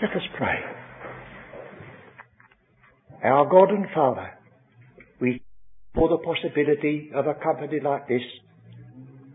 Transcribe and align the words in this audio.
Let 0.00 0.10
us 0.10 0.22
pray. 0.36 0.58
Our 3.24 3.48
God 3.48 3.70
and 3.70 3.86
Father, 3.94 4.30
we 5.20 5.42
for 5.94 6.08
the 6.08 6.18
possibility 6.18 7.10
of 7.14 7.26
a 7.26 7.34
company 7.34 7.78
like 7.82 8.08
this, 8.08 8.22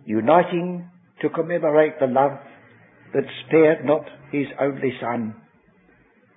uniting 0.05 0.89
to 1.21 1.29
commemorate 1.29 1.99
the 1.99 2.07
love 2.07 2.39
that 3.13 3.23
spared 3.45 3.85
not 3.85 4.03
his 4.31 4.47
only 4.59 4.91
Son, 4.99 5.35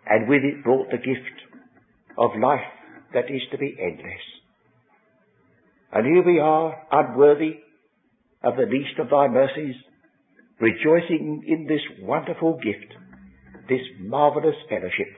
and 0.07 0.29
with 0.29 0.43
it 0.45 0.63
brought 0.63 0.91
the 0.91 0.99
gift 0.99 1.41
of 2.19 2.31
life 2.41 2.61
that 3.15 3.25
is 3.31 3.43
to 3.51 3.59
be 3.59 3.77
endless. 3.81 4.25
And 5.93 6.07
here 6.07 6.25
we 6.25 6.39
are, 6.39 6.87
unworthy 6.93 7.59
of 8.45 8.57
the 8.57 8.67
least 8.71 8.99
of 8.99 9.11
thy 9.11 9.29
mercies, 9.29 9.75
rejoicing 10.61 11.43
in 11.47 11.67
this 11.67 11.81
wonderful 12.03 12.59
gift, 12.63 12.93
this 13.71 13.87
marvellous 14.01 14.57
fellowship. 14.69 15.09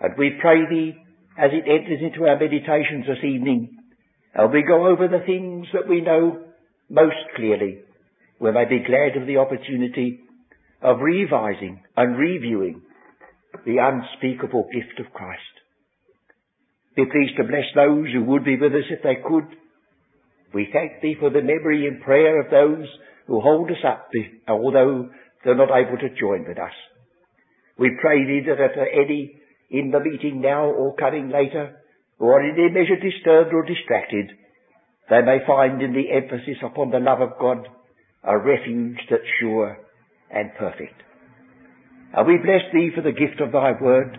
And 0.00 0.12
we 0.18 0.38
pray 0.40 0.68
thee, 0.68 0.94
as 1.38 1.50
it 1.50 1.68
enters 1.68 2.00
into 2.00 2.28
our 2.28 2.38
meditations 2.38 3.06
this 3.06 3.24
evening, 3.24 3.78
and 4.34 4.52
we 4.52 4.62
go 4.62 4.86
over 4.86 5.08
the 5.08 5.24
things 5.24 5.66
that 5.72 5.88
we 5.88 6.00
know 6.00 6.44
most 6.90 7.16
clearly, 7.34 7.80
we 8.38 8.52
may 8.52 8.66
be 8.66 8.84
glad 8.86 9.16
of 9.20 9.26
the 9.26 9.38
opportunity 9.38 10.20
of 10.82 11.00
revising 11.00 11.80
and 11.96 12.18
reviewing 12.18 12.82
the 13.64 13.78
unspeakable 13.78 14.68
gift 14.72 15.00
of 15.00 15.12
Christ. 15.12 15.40
Be 16.96 17.04
pleased 17.06 17.36
to 17.38 17.44
bless 17.44 17.66
those 17.74 18.12
who 18.12 18.22
would 18.24 18.44
be 18.44 18.56
with 18.56 18.72
us 18.72 18.90
if 18.90 19.02
they 19.02 19.16
could. 19.26 19.46
We 20.52 20.68
thank 20.72 21.00
thee 21.00 21.16
for 21.18 21.30
the 21.30 21.42
memory 21.42 21.86
and 21.86 22.02
prayer 22.02 22.40
of 22.40 22.50
those 22.50 22.86
who 23.26 23.40
hold 23.40 23.70
us 23.70 23.82
up, 23.86 24.10
although 24.46 25.08
they're 25.44 25.56
not 25.56 25.70
able 25.70 25.98
to 25.98 26.14
join 26.20 26.44
with 26.46 26.58
us. 26.58 26.72
We 27.78 27.98
pray 28.00 28.24
thee 28.24 28.46
that 28.46 28.62
if 28.62 28.72
any 28.76 29.40
in 29.70 29.90
the 29.90 30.00
meeting 30.00 30.40
now 30.40 30.66
or 30.66 30.94
coming 30.94 31.30
later, 31.30 31.76
are 32.20 32.42
in 32.42 32.54
any 32.54 32.70
measure 32.70 32.96
disturbed 32.96 33.52
or 33.52 33.64
distracted, 33.64 34.30
they 35.10 35.20
may 35.20 35.38
find 35.46 35.82
in 35.82 35.92
the 35.92 36.10
emphasis 36.12 36.62
upon 36.64 36.90
the 36.90 37.00
love 37.00 37.20
of 37.20 37.38
God 37.38 37.68
a 38.22 38.38
refuge 38.38 38.98
that's 39.10 39.22
sure 39.40 39.76
and 40.30 40.50
perfect. 40.58 41.02
And 42.14 42.26
we 42.26 42.38
bless 42.38 42.62
thee 42.72 42.90
for 42.94 43.02
the 43.02 43.12
gift 43.12 43.40
of 43.40 43.52
thy 43.52 43.72
word, 43.80 44.18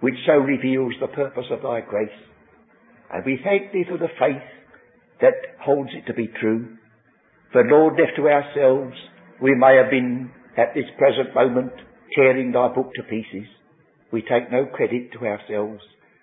which 0.00 0.14
so 0.26 0.32
reveals 0.32 0.94
the 1.00 1.08
purpose 1.08 1.46
of 1.50 1.62
thy 1.62 1.82
grace. 1.82 2.08
And 3.12 3.24
we 3.24 3.38
thank 3.44 3.72
thee 3.72 3.84
for 3.88 3.98
the 3.98 4.12
faith 4.18 4.42
that 5.20 5.34
holds 5.60 5.90
it 5.92 6.06
to 6.06 6.14
be 6.14 6.28
true. 6.40 6.76
For 7.52 7.64
Lord, 7.64 7.94
left 7.98 8.16
to 8.16 8.28
ourselves, 8.28 8.96
we 9.40 9.54
may 9.54 9.76
have 9.76 9.90
been 9.90 10.30
at 10.56 10.74
this 10.74 10.84
present 10.98 11.34
moment 11.34 11.72
tearing 12.14 12.52
thy 12.52 12.68
book 12.68 12.92
to 12.94 13.02
pieces. 13.02 13.48
We 14.12 14.22
take 14.22 14.50
no 14.50 14.66
credit 14.66 15.12
to 15.12 15.26
ourselves, 15.26 15.82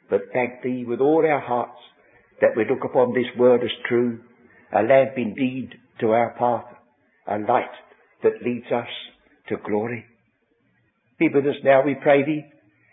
but 0.09 0.22
thank 0.33 0.61
thee 0.64 0.86
with 0.88 1.00
all 1.00 1.25
our 1.25 1.39
hearts 1.39 1.80
that 2.41 2.55
we 2.55 2.66
look 2.69 2.83
upon 2.83 3.14
this 3.14 3.28
word 3.38 3.61
as 3.64 3.69
true, 3.88 4.19
a 4.73 4.81
lamp 4.81 5.13
indeed 5.17 5.75
to 6.00 6.11
our 6.11 6.33
path, 6.38 6.66
a 7.28 7.38
light 7.39 7.72
that 8.23 8.44
leads 8.44 8.66
us 8.72 8.89
to 9.50 9.56
glory. 9.58 10.06
Be 11.19 11.30
with 11.33 11.45
us 11.45 11.61
now, 11.63 11.83
we 11.86 11.95
pray 11.95 12.25
thee, 12.25 12.44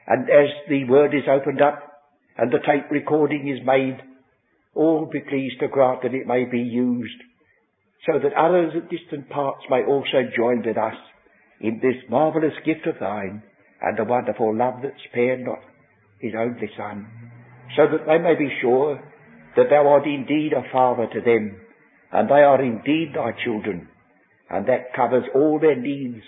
and 0.06 0.24
as 0.24 0.50
the 0.68 0.84
word 0.84 1.14
is 1.14 1.28
opened 1.28 1.60
up 1.60 1.82
and 2.36 2.50
the 2.50 2.58
tape 2.58 2.90
recording 2.90 3.48
is 3.48 3.66
made, 3.66 3.98
all 4.74 5.06
be 5.06 5.20
pleased 5.20 5.60
to 5.60 5.68
grant 5.68 6.02
that 6.02 6.14
it 6.14 6.26
may 6.26 6.44
be 6.44 6.60
used 6.60 7.22
so 8.06 8.18
that 8.18 8.32
others 8.34 8.72
at 8.76 8.90
distant 8.90 9.28
parts 9.30 9.62
may 9.70 9.84
also 9.84 10.28
join 10.36 10.62
with 10.64 10.76
us 10.76 10.96
in 11.62 11.78
this 11.80 12.02
marvellous 12.10 12.54
gift 12.66 12.86
of 12.86 12.98
thine 12.98 13.42
and 13.80 13.96
the 13.96 14.04
wonderful 14.04 14.54
love 14.54 14.82
that 14.82 14.94
spared 15.08 15.40
not 15.40 15.60
his 16.20 16.32
only 16.38 16.70
Son, 16.76 17.06
so 17.76 17.82
that 17.90 18.06
they 18.06 18.18
may 18.18 18.34
be 18.34 18.56
sure 18.60 19.02
that 19.56 19.70
thou 19.70 19.88
art 19.88 20.06
indeed 20.06 20.52
a 20.52 20.70
father 20.72 21.06
to 21.12 21.20
them, 21.20 21.56
and 22.12 22.28
they 22.28 22.42
are 22.42 22.62
indeed 22.62 23.12
thy 23.14 23.32
children, 23.44 23.88
and 24.50 24.66
that 24.66 24.94
covers 24.94 25.24
all 25.34 25.58
their 25.58 25.80
needs, 25.80 26.22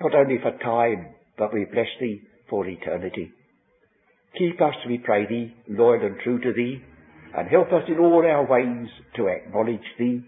not 0.00 0.14
only 0.14 0.38
for 0.42 0.52
time, 0.58 1.14
but 1.38 1.52
we 1.54 1.64
bless 1.72 1.86
thee 2.00 2.20
for 2.50 2.66
eternity. 2.66 3.30
Keep 4.36 4.60
us, 4.60 4.74
we 4.86 4.98
pray 4.98 5.26
thee, 5.26 5.54
loyal 5.68 6.04
and 6.04 6.16
true 6.22 6.40
to 6.40 6.52
thee, 6.52 6.82
and 7.36 7.48
help 7.48 7.68
us 7.68 7.84
in 7.88 7.98
all 7.98 8.24
our 8.24 8.46
ways 8.46 8.88
to 9.16 9.28
acknowledge 9.28 9.80
thee. 9.98 10.22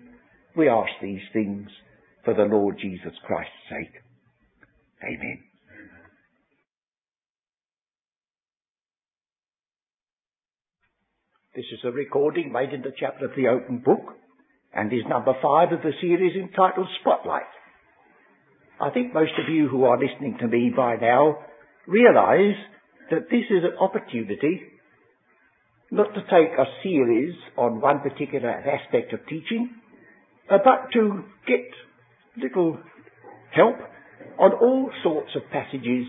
We 0.56 0.68
ask 0.68 0.90
these 1.02 1.22
things 1.32 1.68
for 2.24 2.34
the 2.34 2.44
Lord 2.44 2.78
Jesus 2.80 3.12
Christ's 3.26 3.52
sake. 3.68 4.02
Amen. 5.02 5.38
This 11.56 11.64
is 11.72 11.80
a 11.84 11.90
recording 11.90 12.52
made 12.52 12.72
in 12.72 12.82
the 12.82 12.92
chapel 12.98 13.26
of 13.26 13.34
the 13.34 13.48
open 13.48 13.78
book 13.78 14.14
and 14.74 14.92
is 14.92 15.00
number 15.08 15.32
five 15.42 15.72
of 15.72 15.80
the 15.82 15.92
series 16.00 16.36
entitled 16.36 16.86
Spotlight. 17.00 17.42
I 18.80 18.90
think 18.90 19.12
most 19.14 19.32
of 19.38 19.52
you 19.52 19.68
who 19.68 19.84
are 19.84 19.98
listening 19.98 20.36
to 20.40 20.48
me 20.48 20.70
by 20.74 20.96
now 20.96 21.38
realize 21.86 22.56
that 23.10 23.30
this 23.30 23.44
is 23.50 23.64
an 23.64 23.78
opportunity 23.80 24.62
not 25.90 26.14
to 26.14 26.20
take 26.22 26.56
a 26.56 26.70
series 26.82 27.34
on 27.56 27.80
one 27.80 28.00
particular 28.00 28.50
aspect 28.50 29.12
of 29.12 29.20
teaching, 29.26 29.70
but 30.48 30.62
to 30.92 31.24
get 31.48 31.66
little 32.40 32.78
help 33.52 33.76
on 34.38 34.52
all 34.52 34.90
sorts 35.02 35.30
of 35.36 35.42
passages, 35.50 36.06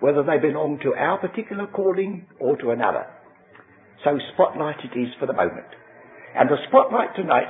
whether 0.00 0.22
they 0.22 0.38
belong 0.38 0.78
to 0.82 0.94
our 0.94 1.18
particular 1.18 1.66
calling 1.66 2.26
or 2.38 2.56
to 2.56 2.70
another. 2.70 3.06
So 4.04 4.18
spotlight 4.34 4.80
it 4.84 4.98
is 4.98 5.08
for 5.18 5.26
the 5.26 5.32
moment. 5.32 5.68
And 6.34 6.48
the 6.48 6.56
spotlight 6.68 7.14
tonight 7.16 7.48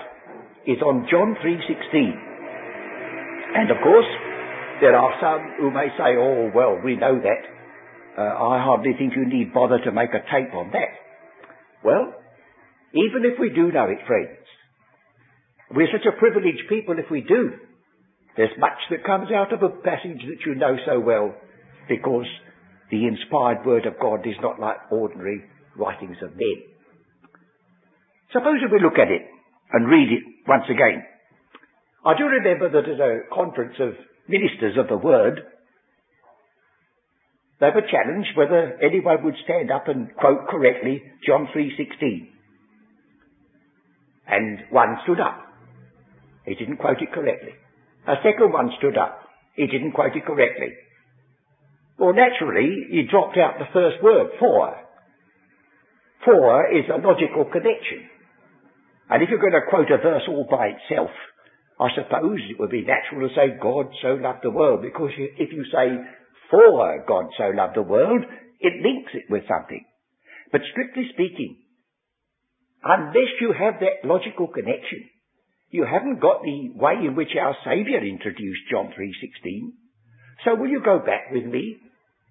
is 0.66 0.82
on 0.82 1.06
John 1.10 1.36
3.16. 1.44 2.30
And 3.54 3.70
of 3.70 3.76
course, 3.82 4.06
there 4.80 4.96
are 4.96 5.14
some 5.20 5.54
who 5.60 5.70
may 5.70 5.88
say, 5.96 6.16
oh, 6.18 6.50
well, 6.54 6.80
we 6.82 6.96
know 6.96 7.20
that. 7.20 7.42
Uh, 8.18 8.22
I 8.22 8.62
hardly 8.62 8.92
think 8.98 9.14
you 9.14 9.26
need 9.26 9.54
bother 9.54 9.78
to 9.84 9.92
make 9.92 10.10
a 10.10 10.24
tape 10.30 10.54
on 10.54 10.70
that. 10.72 10.90
Well, 11.84 12.14
even 12.92 13.24
if 13.24 13.38
we 13.38 13.50
do 13.50 13.70
know 13.70 13.86
it, 13.86 13.98
friends, 14.06 14.44
we're 15.70 15.88
such 15.92 16.06
a 16.06 16.18
privileged 16.18 16.68
people 16.68 16.98
if 16.98 17.10
we 17.10 17.20
do. 17.20 17.52
There's 18.36 18.56
much 18.58 18.78
that 18.90 19.04
comes 19.04 19.28
out 19.32 19.52
of 19.52 19.62
a 19.62 19.68
passage 19.68 20.22
that 20.26 20.46
you 20.46 20.54
know 20.54 20.76
so 20.86 21.00
well 21.00 21.34
because 21.88 22.26
the 22.90 23.06
inspired 23.06 23.66
word 23.66 23.86
of 23.86 23.98
God 24.00 24.26
is 24.26 24.36
not 24.40 24.60
like 24.60 24.76
ordinary 24.90 25.44
writings 25.76 26.16
of 26.22 26.30
men. 26.30 26.62
Suppose 28.32 28.60
we 28.70 28.80
look 28.80 28.98
at 28.98 29.10
it 29.10 29.22
and 29.72 29.88
read 29.88 30.08
it 30.12 30.22
once 30.46 30.64
again. 30.70 31.04
I 32.04 32.16
do 32.16 32.24
remember 32.24 32.70
that 32.70 32.88
at 32.88 33.00
a 33.00 33.20
conference 33.34 33.74
of 33.80 33.94
ministers 34.28 34.76
of 34.78 34.88
the 34.88 34.96
word, 34.96 35.40
they 37.60 37.68
were 37.74 37.84
challenged 37.90 38.30
whether 38.36 38.78
anyone 38.82 39.22
would 39.24 39.34
stand 39.44 39.70
up 39.70 39.88
and 39.88 40.14
quote 40.16 40.48
correctly 40.48 41.02
John 41.26 41.48
3.16. 41.54 42.28
And 44.26 44.60
one 44.70 44.96
stood 45.04 45.20
up. 45.20 45.42
He 46.46 46.54
didn't 46.54 46.78
quote 46.78 47.02
it 47.02 47.12
correctly. 47.12 47.52
A 48.06 48.16
second 48.24 48.52
one 48.52 48.70
stood 48.78 48.96
up. 48.96 49.20
He 49.54 49.66
didn't 49.66 49.92
quote 49.92 50.16
it 50.16 50.24
correctly. 50.24 50.72
Well, 51.98 52.14
naturally, 52.14 52.86
he 52.90 53.02
dropped 53.10 53.36
out 53.36 53.58
the 53.58 53.68
first 53.74 54.02
word, 54.02 54.30
for. 54.38 54.74
For 56.24 56.72
is 56.72 56.88
a 56.88 56.96
logical 56.96 57.44
connection. 57.44 58.08
And 59.10 59.22
if 59.22 59.28
you're 59.28 59.42
going 59.42 59.52
to 59.52 59.68
quote 59.68 59.90
a 59.90 60.00
verse 60.00 60.22
all 60.28 60.46
by 60.50 60.72
itself, 60.72 61.10
I 61.78 61.88
suppose 61.94 62.40
it 62.48 62.58
would 62.58 62.70
be 62.70 62.84
natural 62.84 63.28
to 63.28 63.34
say 63.34 63.58
God 63.60 63.92
so 64.00 64.16
loved 64.16 64.40
the 64.42 64.50
world, 64.50 64.80
because 64.82 65.10
if 65.16 65.52
you 65.52 65.64
say 65.72 65.98
for 66.50 67.04
God 67.06 67.26
so 67.36 67.52
loved 67.52 67.76
the 67.76 67.82
world, 67.82 68.24
it 68.60 68.82
links 68.82 69.12
it 69.14 69.24
with 69.28 69.44
something. 69.48 69.84
But 70.52 70.62
strictly 70.72 71.04
speaking, 71.12 71.58
unless 72.82 73.32
you 73.40 73.52
have 73.52 73.80
that 73.80 74.08
logical 74.08 74.48
connection, 74.48 75.09
you 75.70 75.86
haven't 75.90 76.20
got 76.20 76.42
the 76.42 76.70
way 76.74 76.94
in 77.06 77.14
which 77.14 77.30
our 77.40 77.56
Saviour 77.64 78.04
introduced 78.04 78.62
John 78.70 78.86
3.16. 78.86 79.72
So 80.44 80.54
will 80.56 80.68
you 80.68 80.82
go 80.84 80.98
back 80.98 81.30
with 81.30 81.44
me 81.44 81.76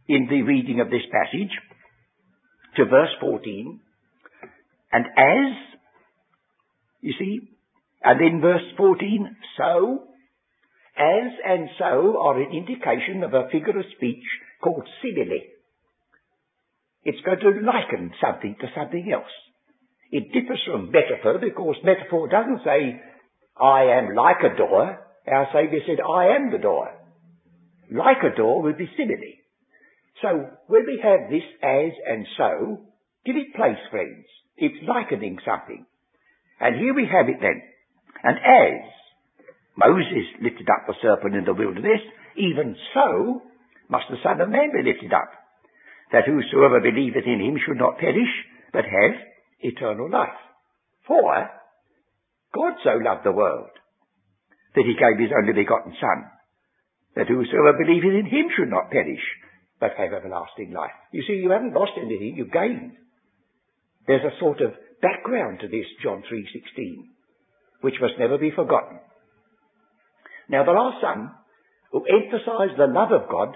in 0.07 0.27
the 0.29 0.41
reading 0.41 0.81
of 0.81 0.89
this 0.89 1.07
passage 1.11 1.51
to 2.75 2.85
verse 2.85 3.15
14? 3.21 3.79
And 4.91 5.05
as, 5.05 5.79
you 7.01 7.13
see, 7.17 7.39
and 8.03 8.19
in 8.21 8.41
verse 8.41 8.63
14, 8.75 9.35
so, 9.57 10.03
as 10.97 11.31
and 11.45 11.69
so 11.77 12.17
are 12.21 12.41
an 12.41 12.51
indication 12.51 13.23
of 13.23 13.33
a 13.33 13.47
figure 13.51 13.77
of 13.77 13.85
speech 13.95 14.23
called 14.61 14.87
simile. 15.01 15.39
It's 17.03 17.21
going 17.21 17.39
to 17.39 17.61
liken 17.65 18.11
something 18.21 18.55
to 18.59 18.67
something 18.75 19.09
else. 19.13 19.31
It 20.11 20.33
differs 20.33 20.61
from 20.65 20.91
metaphor 20.91 21.37
because 21.39 21.75
metaphor 21.83 22.27
doesn't 22.27 22.61
say, 22.65 22.99
I 23.61 23.99
am 23.99 24.15
like 24.15 24.41
a 24.43 24.57
door. 24.57 25.05
Our 25.27 25.47
Saviour 25.53 25.81
said, 25.85 25.99
I 25.99 26.35
am 26.35 26.51
the 26.51 26.57
door. 26.57 26.89
Like 27.91 28.23
a 28.23 28.35
door 28.35 28.63
would 28.63 28.77
be 28.77 28.89
simile. 28.97 29.35
So 30.21 30.49
when 30.67 30.85
we 30.85 30.99
have 31.03 31.29
this 31.29 31.43
as 31.63 31.91
and 32.07 32.25
so, 32.37 32.81
give 33.25 33.35
it 33.35 33.55
place, 33.55 33.79
friends. 33.91 34.25
It's 34.57 34.87
likening 34.87 35.39
something. 35.45 35.85
And 36.59 36.75
here 36.75 36.93
we 36.93 37.07
have 37.11 37.29
it 37.29 37.39
then. 37.41 37.61
And 38.23 38.37
as 38.37 38.83
Moses 39.77 40.27
lifted 40.41 40.67
up 40.67 40.87
the 40.87 40.93
serpent 41.01 41.35
in 41.35 41.45
the 41.45 41.53
wilderness, 41.53 42.01
even 42.35 42.75
so 42.93 43.41
must 43.89 44.05
the 44.09 44.17
Son 44.23 44.41
of 44.41 44.49
Man 44.49 44.71
be 44.71 44.83
lifted 44.83 45.13
up, 45.13 45.31
that 46.11 46.25
whosoever 46.25 46.79
believeth 46.79 47.25
in 47.25 47.39
him 47.39 47.57
should 47.65 47.77
not 47.77 47.97
perish, 47.97 48.29
but 48.73 48.83
have 48.83 49.15
eternal 49.61 50.09
life. 50.09 50.35
For 51.07 51.49
God 52.53 52.73
so 52.83 52.97
loved 52.97 53.25
the 53.25 53.31
world 53.31 53.69
that 54.75 54.85
he 54.85 54.93
gave 54.93 55.19
his 55.19 55.35
only 55.35 55.53
begotten 55.53 55.93
Son, 55.99 56.25
that 57.15 57.27
whosoever 57.27 57.77
believeth 57.77 58.25
in 58.25 58.25
him 58.25 58.49
should 58.55 58.69
not 58.69 58.91
perish, 58.91 59.23
but 59.79 59.97
have 59.97 60.13
everlasting 60.13 60.73
life. 60.73 60.95
You 61.11 61.23
see, 61.27 61.41
you 61.41 61.51
haven't 61.51 61.73
lost 61.73 61.93
anything, 61.97 62.35
you've 62.37 62.51
gained. 62.51 62.93
There's 64.07 64.25
a 64.25 64.39
sort 64.39 64.61
of 64.61 64.73
background 65.01 65.59
to 65.61 65.67
this, 65.67 65.85
John 66.03 66.23
3.16, 66.31 67.05
which 67.81 67.95
must 68.01 68.19
never 68.19 68.37
be 68.37 68.51
forgotten. 68.55 68.99
Now 70.49 70.65
there 70.65 70.77
are 70.77 70.99
some 71.01 71.31
who 71.91 72.05
emphasize 72.05 72.75
the 72.77 72.87
love 72.87 73.11
of 73.11 73.29
God 73.29 73.55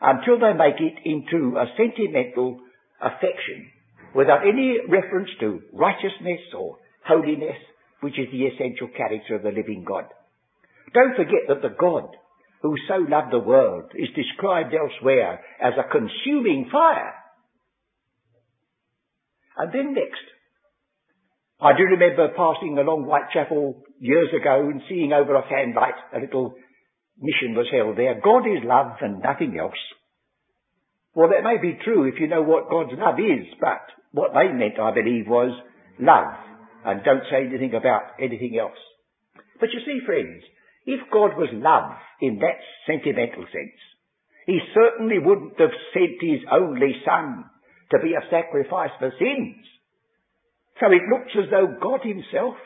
until 0.00 0.38
they 0.38 0.52
make 0.52 0.80
it 0.80 0.98
into 1.04 1.56
a 1.56 1.66
sentimental 1.76 2.60
affection 3.00 3.70
without 4.14 4.46
any 4.46 4.78
reference 4.88 5.30
to 5.40 5.60
righteousness 5.72 6.40
or 6.56 6.78
holiness, 7.06 7.56
which 8.04 8.18
is 8.18 8.28
the 8.30 8.44
essential 8.44 8.88
character 8.94 9.34
of 9.34 9.42
the 9.42 9.48
living 9.48 9.82
God. 9.82 10.04
Don't 10.92 11.16
forget 11.16 11.48
that 11.48 11.62
the 11.62 11.74
God 11.74 12.12
who 12.60 12.76
so 12.86 12.96
loved 13.00 13.32
the 13.32 13.38
world 13.38 13.92
is 13.94 14.08
described 14.14 14.74
elsewhere 14.76 15.40
as 15.58 15.72
a 15.80 15.88
consuming 15.88 16.68
fire. 16.70 17.14
And 19.56 19.72
then 19.72 19.94
next, 19.94 20.20
I 21.58 21.72
do 21.72 21.84
remember 21.84 22.28
passing 22.36 22.76
along 22.76 23.04
Whitechapel 23.04 23.82
years 24.00 24.28
ago 24.38 24.68
and 24.68 24.82
seeing 24.86 25.14
over 25.14 25.34
a 25.36 25.48
fanlight 25.48 25.96
a 26.14 26.20
little 26.20 26.54
mission 27.18 27.56
was 27.56 27.72
held 27.72 27.96
there. 27.96 28.20
God 28.22 28.44
is 28.44 28.60
love 28.64 28.98
and 29.00 29.22
nothing 29.22 29.56
else. 29.58 29.80
Well, 31.14 31.30
that 31.30 31.42
may 31.42 31.56
be 31.56 31.78
true 31.82 32.04
if 32.04 32.20
you 32.20 32.28
know 32.28 32.42
what 32.42 32.68
God's 32.68 32.92
love 32.98 33.18
is, 33.18 33.46
but 33.58 33.80
what 34.12 34.32
they 34.34 34.52
meant, 34.52 34.78
I 34.78 34.92
believe, 34.92 35.26
was 35.26 35.56
love 35.98 36.43
and 36.84 37.04
don't 37.04 37.24
say 37.30 37.46
anything 37.46 37.74
about 37.74 38.20
anything 38.20 38.58
else. 38.60 38.78
But 39.60 39.70
you 39.72 39.80
see, 39.84 40.04
friends, 40.04 40.42
if 40.86 41.00
God 41.10 41.36
was 41.36 41.48
love 41.52 41.96
in 42.20 42.40
that 42.40 42.60
sentimental 42.86 43.44
sense, 43.48 43.80
he 44.46 44.60
certainly 44.74 45.18
wouldn't 45.18 45.58
have 45.58 45.72
sent 45.94 46.20
his 46.20 46.40
only 46.52 46.92
son 47.04 47.44
to 47.90 47.98
be 48.02 48.12
a 48.12 48.28
sacrifice 48.30 48.92
for 48.98 49.12
sins. 49.18 49.56
So 50.80 50.86
it 50.92 51.08
looks 51.08 51.32
as 51.38 51.50
though 51.50 51.76
God 51.80 52.00
himself 52.02 52.56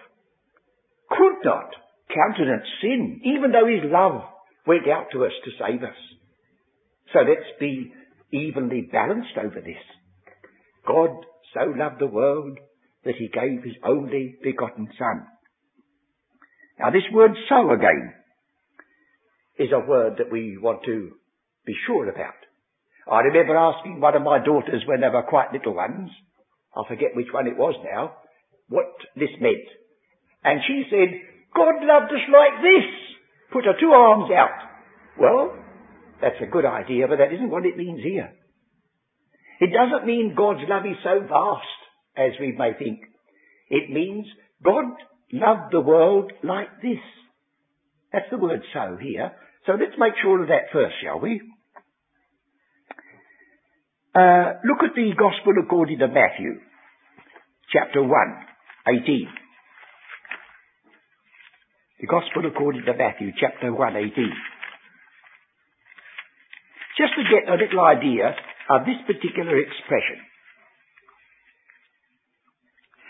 could 1.10 1.44
not 1.44 1.70
countenance 2.12 2.66
sin, 2.80 3.20
even 3.24 3.52
though 3.52 3.68
his 3.68 3.90
love 3.90 4.22
went 4.66 4.88
out 4.88 5.06
to 5.12 5.24
us 5.24 5.32
to 5.44 5.50
save 5.58 5.82
us. 5.82 5.96
So 7.12 7.20
let's 7.20 7.48
be 7.60 7.92
evenly 8.32 8.82
balanced 8.90 9.36
over 9.38 9.60
this. 9.60 9.80
God 10.86 11.10
so 11.54 11.72
loved 11.76 12.00
the 12.00 12.06
world 12.06 12.58
that 13.08 13.16
he 13.16 13.32
gave 13.32 13.64
his 13.64 13.80
only 13.82 14.36
begotten 14.44 14.86
son. 14.98 15.24
Now 16.78 16.90
this 16.90 17.08
word 17.10 17.30
so 17.48 17.72
again 17.72 18.12
is 19.58 19.72
a 19.72 19.80
word 19.80 20.18
that 20.18 20.30
we 20.30 20.58
want 20.60 20.84
to 20.84 21.12
be 21.64 21.72
sure 21.86 22.06
about. 22.06 22.36
I 23.10 23.20
remember 23.20 23.56
asking 23.56 24.00
one 24.00 24.14
of 24.14 24.20
my 24.20 24.44
daughters 24.44 24.84
when 24.84 25.00
they 25.00 25.08
were 25.08 25.24
quite 25.24 25.54
little 25.54 25.72
ones, 25.72 26.10
I 26.76 26.86
forget 26.86 27.16
which 27.16 27.32
one 27.32 27.46
it 27.46 27.56
was 27.56 27.74
now, 27.82 28.12
what 28.68 28.92
this 29.16 29.32
meant. 29.40 29.64
And 30.44 30.60
she 30.68 30.84
said, 30.90 31.08
God 31.56 31.80
loved 31.80 32.12
us 32.12 32.28
like 32.28 32.60
this. 32.60 32.88
Put 33.54 33.64
her 33.64 33.80
two 33.80 33.88
arms 33.88 34.30
out. 34.36 34.68
Well, 35.18 35.56
that's 36.20 36.44
a 36.44 36.52
good 36.52 36.66
idea, 36.66 37.08
but 37.08 37.16
that 37.16 37.32
isn't 37.32 37.50
what 37.50 37.64
it 37.64 37.78
means 37.78 38.02
here. 38.02 38.36
It 39.60 39.70
doesn't 39.72 40.06
mean 40.06 40.36
God's 40.36 40.68
love 40.68 40.84
is 40.84 41.00
so 41.02 41.24
vast 41.26 41.77
as 42.18 42.32
we 42.40 42.52
may 42.52 42.72
think. 42.78 43.00
It 43.70 43.90
means 43.90 44.26
God 44.64 44.84
loved 45.32 45.72
the 45.72 45.80
world 45.80 46.32
like 46.42 46.82
this. 46.82 46.98
That's 48.12 48.30
the 48.30 48.38
word 48.38 48.62
so 48.72 48.98
here. 49.00 49.32
So 49.66 49.72
let's 49.72 49.98
make 49.98 50.14
sure 50.22 50.42
of 50.42 50.48
that 50.48 50.72
first, 50.72 50.94
shall 51.02 51.20
we? 51.20 51.40
Uh, 54.14 54.58
look 54.64 54.82
at 54.82 54.96
the 54.96 55.12
Gospel 55.16 55.52
according 55.62 55.98
to 55.98 56.08
Matthew, 56.08 56.58
chapter 57.72 58.02
1, 58.02 58.10
18. 58.88 59.28
The 62.00 62.06
Gospel 62.06 62.46
according 62.46 62.84
to 62.86 62.94
Matthew, 62.96 63.32
chapter 63.38 63.72
1, 63.72 63.96
18. 63.96 64.10
Just 66.96 67.12
to 67.14 67.22
get 67.30 67.46
a 67.46 67.60
little 67.62 67.84
idea 67.84 68.34
of 68.70 68.86
this 68.86 68.98
particular 69.06 69.58
expression. 69.58 70.18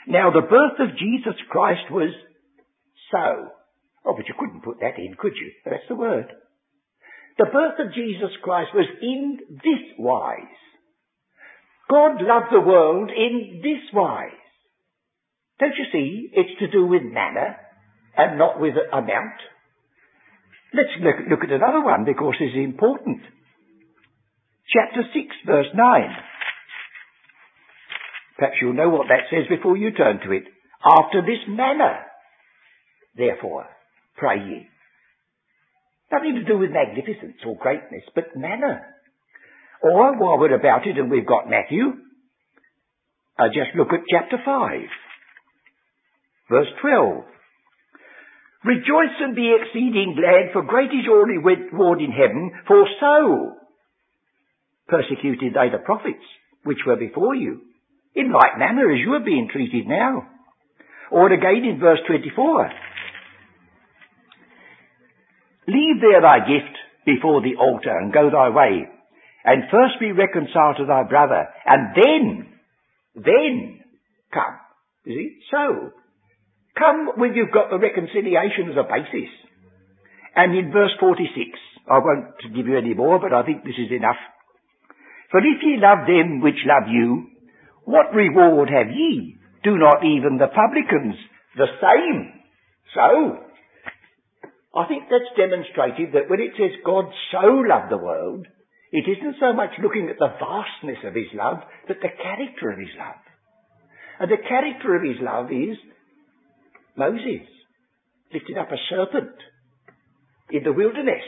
Now, 0.08 0.30
the 0.30 0.40
birth 0.40 0.80
of 0.80 0.96
Jesus 0.96 1.36
Christ 1.50 1.90
was 1.90 2.10
so. 3.12 3.52
Oh, 4.06 4.14
but 4.16 4.26
you 4.26 4.34
couldn't 4.38 4.64
put 4.64 4.80
that 4.80 4.96
in, 4.96 5.14
could 5.18 5.34
you? 5.36 5.52
That's 5.66 5.84
the 5.88 5.94
word. 5.94 6.32
The 7.36 7.44
birth 7.52 7.78
of 7.78 7.94
Jesus 7.94 8.32
Christ 8.42 8.70
was 8.74 8.88
in 9.02 9.38
this 9.50 9.84
wise. 9.98 10.58
God 11.90 12.22
loved 12.22 12.48
the 12.50 12.60
world 12.60 13.10
in 13.10 13.60
this 13.62 13.84
wise. 13.92 14.32
Don't 15.60 15.76
you 15.76 15.84
see? 15.92 16.30
It's 16.32 16.58
to 16.60 16.70
do 16.70 16.86
with 16.86 17.02
manner 17.02 17.56
and 18.16 18.38
not 18.38 18.58
with 18.60 18.74
amount. 18.92 19.40
Let's 20.72 20.88
look, 21.00 21.16
look 21.30 21.44
at 21.44 21.52
another 21.52 21.82
one 21.82 22.04
because 22.04 22.34
it's 22.40 22.56
important. 22.56 23.20
Chapter 24.72 25.02
6 25.12 25.26
verse 25.46 25.68
9. 25.74 26.16
Perhaps 28.38 28.56
you'll 28.62 28.74
know 28.74 28.88
what 28.88 29.08
that 29.08 29.26
says 29.30 29.48
before 29.48 29.76
you 29.76 29.90
turn 29.92 30.20
to 30.24 30.32
it. 30.32 30.44
After 30.84 31.22
this 31.22 31.42
manner, 31.48 31.98
therefore, 33.16 33.66
pray 34.16 34.38
ye. 34.38 34.66
Nothing 36.10 36.36
to 36.36 36.44
do 36.44 36.58
with 36.58 36.70
magnificence 36.70 37.36
or 37.44 37.56
greatness, 37.56 38.04
but 38.14 38.36
manner. 38.36 38.86
Or 39.82 40.16
while 40.16 40.38
we're 40.38 40.54
about 40.54 40.86
it 40.86 40.96
and 40.96 41.10
we've 41.10 41.26
got 41.26 41.50
Matthew, 41.50 41.92
uh, 43.38 43.48
just 43.48 43.76
look 43.76 43.88
at 43.92 44.06
chapter 44.10 44.38
5, 44.44 44.80
verse 46.48 46.68
12. 46.80 47.24
Rejoice 48.64 49.16
and 49.20 49.36
be 49.36 49.54
exceeding 49.54 50.16
glad, 50.18 50.52
for 50.52 50.62
great 50.62 50.90
is 50.90 51.04
your 51.04 51.26
reward 51.26 52.00
in 52.00 52.10
heaven, 52.10 52.50
for 52.66 52.86
so 53.00 53.54
persecuted 54.88 55.54
they 55.54 55.70
the 55.70 55.84
prophets 55.84 56.24
which 56.64 56.78
were 56.86 56.96
before 56.96 57.34
you, 57.34 57.60
in 58.18 58.32
like 58.32 58.58
manner 58.58 58.90
as 58.90 58.98
you 58.98 59.14
are 59.14 59.24
being 59.24 59.48
treated 59.50 59.86
now. 59.86 60.26
Or 61.10 61.32
again 61.32 61.64
in 61.64 61.80
verse 61.80 62.00
24, 62.06 62.70
Leave 65.68 66.00
there 66.00 66.22
thy 66.22 66.40
gift 66.40 66.74
before 67.04 67.42
the 67.42 67.56
altar 67.60 67.92
and 67.92 68.12
go 68.12 68.30
thy 68.30 68.48
way, 68.48 68.88
and 69.44 69.70
first 69.70 70.00
be 70.00 70.12
reconciled 70.12 70.76
to 70.78 70.86
thy 70.86 71.04
brother, 71.04 71.46
and 71.64 71.94
then, 71.94 72.46
then 73.14 73.80
come. 74.32 74.56
You 75.04 75.14
see? 75.16 75.28
So, 75.50 75.92
come 76.76 77.12
when 77.16 77.34
you've 77.34 77.52
got 77.52 77.70
the 77.70 77.78
reconciliation 77.78 78.72
as 78.72 78.76
a 78.76 78.88
basis. 78.88 79.28
And 80.34 80.56
in 80.56 80.72
verse 80.72 80.92
46, 81.00 81.28
I 81.90 81.98
won't 81.98 82.54
give 82.54 82.66
you 82.66 82.78
any 82.78 82.94
more, 82.94 83.18
but 83.18 83.32
I 83.32 83.44
think 83.44 83.64
this 83.64 83.78
is 83.78 83.90
enough. 83.90 84.20
For 85.30 85.40
if 85.40 85.60
ye 85.62 85.76
love 85.76 86.06
them 86.06 86.40
which 86.40 86.60
love 86.64 86.88
you, 86.88 87.28
what 87.88 88.12
reward 88.12 88.68
have 88.68 88.92
ye? 88.92 89.40
Do 89.64 89.78
not 89.80 90.04
even 90.04 90.36
the 90.36 90.52
publicans 90.52 91.16
the 91.56 91.72
same? 91.80 92.36
So, 92.92 93.40
I 94.76 94.84
think 94.86 95.08
that's 95.08 95.32
demonstrated 95.40 96.12
that 96.12 96.28
when 96.28 96.44
it 96.44 96.52
says 96.60 96.84
God 96.84 97.08
so 97.32 97.64
loved 97.64 97.90
the 97.90 97.96
world, 97.96 98.46
it 98.92 99.08
isn't 99.08 99.40
so 99.40 99.56
much 99.56 99.72
looking 99.82 100.12
at 100.12 100.20
the 100.20 100.36
vastness 100.36 101.00
of 101.00 101.16
his 101.16 101.32
love, 101.32 101.64
but 101.88 101.96
the 102.04 102.12
character 102.12 102.70
of 102.70 102.78
his 102.78 102.92
love. 102.92 103.24
And 104.20 104.30
the 104.30 104.44
character 104.44 104.94
of 104.94 105.02
his 105.02 105.20
love 105.24 105.48
is 105.48 105.80
Moses 106.92 107.48
lifted 108.32 108.58
up 108.58 108.68
a 108.68 108.80
serpent 108.92 109.32
in 110.52 110.62
the 110.62 110.76
wilderness. 110.76 111.24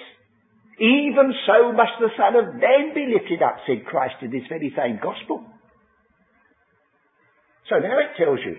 Even 0.76 1.32
so 1.48 1.72
must 1.72 1.96
the 2.00 2.12
Son 2.20 2.36
of 2.36 2.60
Man 2.60 2.92
be 2.92 3.08
lifted 3.08 3.40
up, 3.40 3.64
said 3.64 3.88
Christ 3.88 4.20
in 4.20 4.30
this 4.30 4.48
very 4.48 4.72
same 4.76 5.00
gospel. 5.00 5.44
So 7.70 7.78
now 7.78 7.98
it 7.98 8.18
tells 8.22 8.40
you 8.44 8.56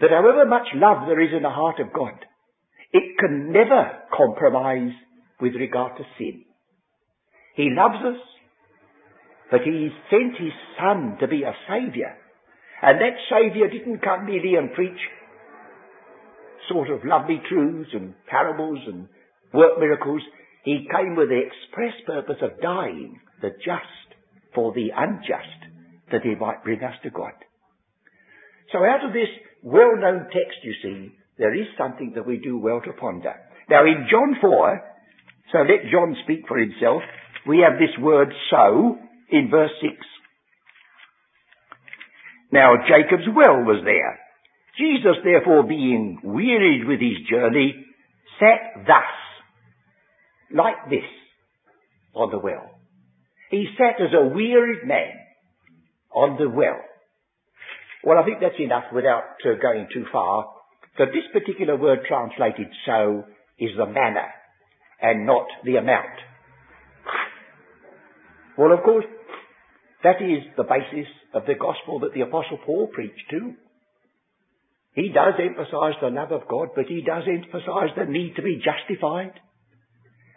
that 0.00 0.10
however 0.10 0.44
much 0.44 0.66
love 0.74 1.06
there 1.06 1.20
is 1.20 1.30
in 1.34 1.42
the 1.42 1.48
heart 1.50 1.80
of 1.80 1.92
God, 1.92 2.18
it 2.92 3.16
can 3.18 3.52
never 3.52 4.02
compromise 4.14 4.92
with 5.40 5.54
regard 5.54 5.96
to 5.96 6.04
sin. 6.18 6.44
He 7.54 7.70
loves 7.70 8.04
us. 8.04 8.20
but 9.50 9.60
he 9.62 9.90
sent 10.10 10.36
his 10.38 10.52
son 10.78 11.16
to 11.20 11.28
be 11.28 11.42
a 11.42 11.54
saviour. 11.68 12.16
And 12.82 13.00
that 13.00 13.16
saviour 13.30 13.68
didn't 13.70 14.02
come 14.02 14.26
merely 14.26 14.56
and 14.56 14.72
preach 14.74 14.98
sort 16.68 16.90
of 16.90 17.04
lovely 17.04 17.40
truths 17.48 17.90
and 17.94 18.14
parables 18.26 18.80
and 18.86 19.08
work 19.54 19.78
miracles. 19.78 20.20
He 20.64 20.88
came 20.90 21.14
with 21.14 21.28
the 21.28 21.42
express 21.46 21.94
purpose 22.06 22.42
of 22.42 22.60
dying, 22.60 23.20
the 23.40 23.50
just 23.64 24.08
for 24.54 24.72
the 24.74 24.90
unjust, 24.96 25.70
that 26.10 26.22
he 26.22 26.34
might 26.34 26.64
bring 26.64 26.82
us 26.82 26.94
to 27.04 27.10
God. 27.10 27.32
So 28.72 28.78
out 28.78 29.04
of 29.04 29.12
this 29.12 29.28
well-known 29.62 30.26
text, 30.32 30.58
you 30.62 30.74
see, 30.82 31.12
there 31.38 31.54
is 31.54 31.66
something 31.78 32.12
that 32.14 32.26
we 32.26 32.38
do 32.38 32.58
well 32.58 32.80
to 32.84 32.92
ponder. 32.92 33.34
Now 33.68 33.84
in 33.84 34.06
John 34.10 34.36
4, 34.40 34.82
so 35.52 35.58
let 35.58 35.90
John 35.90 36.16
speak 36.24 36.46
for 36.48 36.58
himself, 36.58 37.02
we 37.46 37.58
have 37.58 37.78
this 37.78 37.96
word 38.02 38.28
so 38.50 38.98
in 39.30 39.48
verse 39.50 39.70
6. 39.80 39.92
Now 42.52 42.74
Jacob's 42.88 43.28
well 43.34 43.62
was 43.62 43.82
there. 43.84 44.18
Jesus 44.78 45.16
therefore 45.24 45.62
being 45.62 46.20
wearied 46.22 46.86
with 46.86 47.00
his 47.00 47.26
journey, 47.30 47.74
sat 48.38 48.86
thus, 48.86 49.12
like 50.54 50.90
this, 50.90 51.06
on 52.14 52.30
the 52.30 52.38
well. 52.38 52.70
He 53.50 53.66
sat 53.78 54.00
as 54.00 54.12
a 54.12 54.28
wearied 54.28 54.86
man 54.86 55.12
on 56.14 56.36
the 56.38 56.48
well. 56.48 56.80
Well, 58.06 58.22
I 58.22 58.24
think 58.24 58.38
that's 58.38 58.62
enough 58.62 58.84
without 58.94 59.34
uh, 59.42 59.58
going 59.60 59.88
too 59.92 60.06
far. 60.12 60.46
So 60.96 61.06
this 61.06 61.26
particular 61.32 61.76
word 61.76 62.06
translated 62.06 62.70
so 62.86 63.24
is 63.58 63.70
the 63.76 63.86
manner 63.86 64.30
and 65.02 65.26
not 65.26 65.46
the 65.64 65.74
amount. 65.74 66.14
Well, 68.56 68.70
of 68.70 68.84
course, 68.84 69.04
that 70.04 70.22
is 70.22 70.46
the 70.56 70.62
basis 70.62 71.10
of 71.34 71.46
the 71.50 71.58
gospel 71.58 71.98
that 72.06 72.14
the 72.14 72.20
apostle 72.20 72.62
Paul 72.64 72.86
preached 72.94 73.26
too. 73.28 73.54
He 74.94 75.10
does 75.10 75.34
emphasize 75.42 75.98
the 76.00 76.14
love 76.14 76.30
of 76.30 76.46
God, 76.46 76.68
but 76.76 76.86
he 76.86 77.02
does 77.02 77.24
emphasize 77.26 77.90
the 77.98 78.06
need 78.06 78.36
to 78.36 78.42
be 78.42 78.62
justified. 78.62 79.34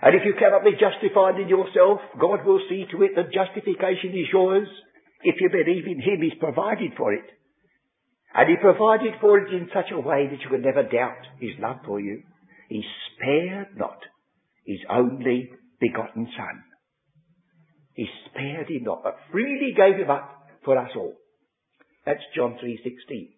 And 0.02 0.16
if 0.16 0.26
you 0.26 0.34
cannot 0.42 0.66
be 0.66 0.74
justified 0.74 1.40
in 1.40 1.48
yourself, 1.48 2.02
God 2.20 2.44
will 2.48 2.66
see 2.68 2.86
to 2.90 3.04
it 3.04 3.12
that 3.16 3.32
justification 3.32 4.18
is 4.18 4.34
yours. 4.34 4.68
If 5.22 5.36
you 5.40 5.50
believe 5.54 5.86
in 5.86 6.02
Him, 6.02 6.26
He's 6.26 6.40
provided 6.40 6.98
for 6.98 7.14
it. 7.14 7.30
And 8.34 8.50
He 8.50 8.56
provided 8.62 9.14
for 9.20 9.40
it 9.40 9.54
in 9.54 9.70
such 9.74 9.92
a 9.92 10.00
way 10.00 10.28
that 10.30 10.42
you 10.42 10.50
could 10.50 10.64
never 10.64 10.84
doubt 10.84 11.26
His 11.40 11.52
love 11.60 11.78
for 11.86 12.00
you. 12.00 12.24
He 12.70 12.84
spared 13.14 13.78
not 13.78 14.00
His 14.66 14.80
only 14.90 15.50
begotten 15.80 16.28
Son. 16.38 16.64
He 17.94 18.08
spared 18.30 18.70
Him 18.70 18.84
not, 18.84 19.04
but 19.04 19.18
freely 19.32 19.74
gave 19.76 19.98
Him 19.98 20.10
up 20.10 20.46
for 20.64 20.78
us 20.78 20.92
all. 20.96 21.16
That's 22.06 22.24
John 22.36 22.58
3.16. 22.64 23.30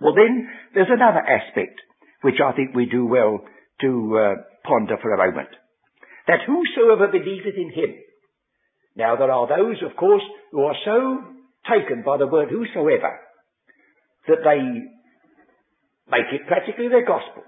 Well 0.00 0.14
then, 0.14 0.48
there's 0.74 0.90
another 0.90 1.20
aspect 1.20 1.80
which 2.22 2.40
I 2.44 2.52
think 2.52 2.74
we 2.74 2.86
do 2.86 3.06
well 3.06 3.40
to 3.80 4.18
uh, 4.18 4.34
ponder 4.66 4.96
for 5.00 5.12
a 5.12 5.18
moment. 5.18 5.50
That 6.26 6.40
whosoever 6.46 7.08
believeth 7.08 7.54
in 7.56 7.70
him. 7.70 7.94
Now 8.96 9.16
there 9.16 9.30
are 9.30 9.46
those, 9.46 9.82
of 9.88 9.96
course, 9.96 10.22
who 10.52 10.62
are 10.62 10.76
so 10.84 11.18
taken 11.70 12.02
by 12.02 12.16
the 12.16 12.26
word 12.26 12.48
whosoever 12.50 13.20
that 14.28 14.42
they 14.44 14.60
make 16.10 16.28
it 16.32 16.46
practically 16.46 16.88
their 16.88 17.06
gospel. 17.06 17.42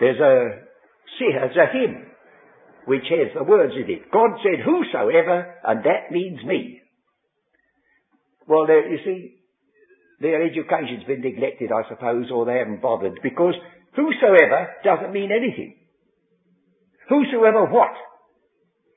There's 0.00 0.20
a, 0.20 0.66
there's 1.18 1.56
a 1.56 1.72
hymn 1.72 2.06
which 2.86 3.06
has 3.10 3.30
the 3.34 3.44
words 3.44 3.74
in 3.76 3.90
it. 3.90 4.10
God 4.10 4.30
said 4.42 4.64
whosoever, 4.64 5.54
and 5.64 5.84
that 5.84 6.10
means 6.10 6.42
me. 6.44 6.80
Well, 8.48 8.66
you 8.66 8.98
see, 9.04 9.36
their 10.20 10.42
education's 10.42 11.04
been 11.06 11.20
neglected, 11.20 11.70
I 11.70 11.88
suppose, 11.88 12.26
or 12.32 12.44
they 12.44 12.58
haven't 12.58 12.82
bothered, 12.82 13.20
because 13.22 13.54
whosoever 13.94 14.68
doesn't 14.84 15.12
mean 15.12 15.30
anything. 15.30 15.76
Whosoever 17.08 17.66
what? 17.66 17.94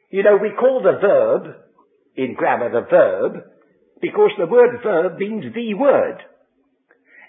You 0.10 0.24
know, 0.24 0.38
we 0.42 0.52
call 0.58 0.82
the 0.82 1.00
verb, 1.00 1.56
in 2.16 2.34
grammar, 2.34 2.72
the 2.72 2.88
verb, 2.90 3.44
because 4.02 4.32
the 4.38 4.48
word 4.48 4.80
verb 4.84 5.18
means 5.20 5.46
the 5.54 5.74
word. 5.74 6.18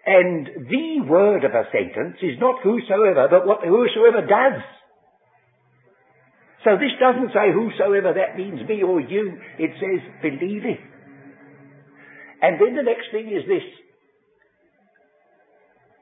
And 0.06 0.46
the 0.70 1.02
word 1.10 1.44
of 1.44 1.50
a 1.50 1.64
sentence 1.72 2.18
is 2.22 2.38
not 2.38 2.62
whosoever, 2.62 3.26
but 3.28 3.46
what 3.46 3.66
whosoever 3.66 4.22
does. 4.22 4.62
So 6.62 6.78
this 6.78 6.94
doesn't 6.98 7.34
say 7.34 7.50
whosoever, 7.52 8.14
that 8.14 8.38
means 8.38 8.66
me 8.68 8.82
or 8.82 9.00
you. 9.00 9.38
It 9.58 9.70
says 9.78 10.02
believeth. 10.22 10.78
And 12.42 12.60
then 12.60 12.76
the 12.76 12.86
next 12.86 13.10
thing 13.10 13.28
is 13.28 13.46
this. 13.48 13.66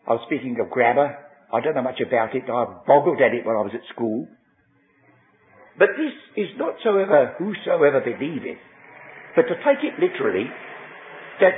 I 0.06 0.12
was 0.12 0.22
speaking 0.26 0.56
of 0.60 0.70
grammar. 0.70 1.16
I 1.52 1.60
don't 1.60 1.74
know 1.74 1.82
much 1.82 2.00
about 2.06 2.34
it. 2.34 2.44
I 2.44 2.64
boggled 2.86 3.20
at 3.20 3.32
it 3.32 3.46
when 3.46 3.56
I 3.56 3.64
was 3.64 3.72
at 3.72 3.94
school. 3.94 4.28
But 5.78 5.96
this 5.96 6.12
is 6.36 6.50
not 6.58 6.74
so 6.84 6.98
ever 6.98 7.34
whosoever 7.38 8.00
believeth, 8.00 8.60
but 9.34 9.42
to 9.42 9.56
take 9.64 9.82
it 9.82 9.98
literally, 9.98 10.46
that 11.40 11.56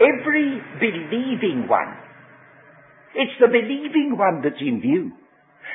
every 0.00 0.60
believing 0.80 1.68
one, 1.68 1.94
it's 3.14 3.36
the 3.40 3.48
believing 3.48 4.16
one 4.16 4.42
that's 4.42 4.60
in 4.60 4.80
view. 4.80 5.12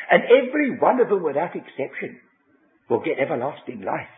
And 0.10 0.24
every 0.24 0.78
one 0.80 1.00
of 1.00 1.10
them 1.10 1.24
without 1.24 1.56
exception 1.56 2.20
will 2.90 3.02
get 3.02 3.20
everlasting 3.20 3.82
life. 3.82 4.12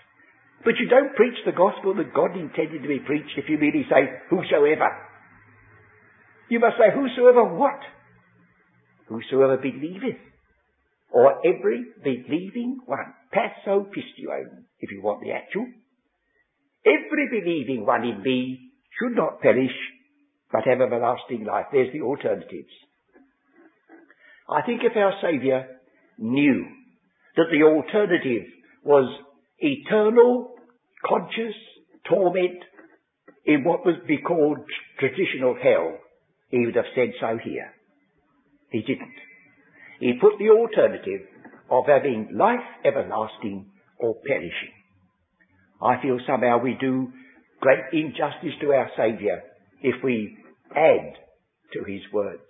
But 0.63 0.75
you 0.79 0.89
don't 0.89 1.15
preach 1.15 1.37
the 1.45 1.51
gospel 1.51 1.93
that 1.95 2.13
God 2.13 2.35
intended 2.35 2.81
to 2.81 2.87
be 2.87 2.99
preached 2.99 3.37
if 3.37 3.45
you 3.47 3.57
merely 3.57 3.85
say, 3.89 4.09
whosoever. 4.29 4.89
You 6.49 6.59
must 6.59 6.77
say, 6.77 6.89
whosoever 6.93 7.43
what? 7.43 7.79
Whosoever 9.07 9.57
believeth 9.57 10.19
or 11.11 11.39
every 11.45 11.85
believing 12.03 12.79
one. 12.85 13.13
Passo 13.33 13.87
pistione, 13.91 14.65
if 14.79 14.91
you 14.91 15.01
want 15.01 15.21
the 15.21 15.31
actual. 15.31 15.67
Every 16.85 17.27
believing 17.29 17.85
one 17.85 18.03
in 18.03 18.21
me 18.21 18.71
should 18.99 19.15
not 19.15 19.41
perish, 19.41 19.75
but 20.51 20.63
have 20.65 20.81
everlasting 20.81 21.45
life. 21.45 21.65
There's 21.71 21.91
the 21.93 22.01
alternatives. 22.01 22.71
I 24.49 24.61
think 24.61 24.81
if 24.83 24.95
our 24.95 25.13
Saviour 25.21 25.65
knew 26.17 26.65
that 27.35 27.47
the 27.51 27.63
alternative 27.63 28.47
was 28.83 29.19
eternal, 29.59 30.55
conscious 31.05 31.55
torment 32.09 32.63
in 33.45 33.63
what 33.63 33.85
would 33.85 34.07
be 34.07 34.17
called 34.17 34.59
traditional 34.99 35.55
hell, 35.61 35.97
he 36.49 36.65
would 36.65 36.75
have 36.75 36.85
said 36.95 37.09
so 37.19 37.37
here. 37.43 37.73
He 38.71 38.81
didn't. 38.81 39.13
He 39.99 40.13
put 40.19 40.33
the 40.39 40.49
alternative 40.49 41.27
of 41.69 41.85
having 41.87 42.29
life 42.37 42.63
everlasting 42.85 43.69
or 43.99 44.15
perishing. 44.25 44.73
I 45.81 46.01
feel 46.01 46.19
somehow 46.25 46.59
we 46.59 46.77
do 46.79 47.11
great 47.59 47.79
injustice 47.91 48.53
to 48.61 48.71
our 48.71 48.89
Saviour 48.95 49.41
if 49.81 50.03
we 50.03 50.37
add 50.75 51.13
to 51.73 51.83
his 51.83 52.01
words. 52.11 52.41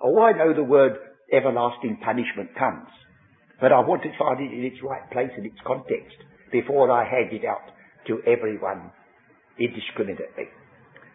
Oh, 0.00 0.20
I 0.20 0.32
know 0.32 0.54
the 0.54 0.62
word 0.62 0.92
everlasting 1.32 1.98
punishment 2.04 2.50
comes, 2.58 2.88
but 3.60 3.72
I 3.72 3.80
want 3.80 4.02
to 4.02 4.18
find 4.18 4.40
it 4.40 4.52
in 4.52 4.64
its 4.64 4.82
right 4.82 5.10
place 5.10 5.32
in 5.36 5.46
its 5.46 5.58
context 5.66 6.16
before 6.52 6.90
I 6.90 7.08
hand 7.08 7.32
it 7.32 7.44
out 7.44 7.72
to 8.06 8.22
everyone 8.26 8.92
indiscriminately. 9.58 10.48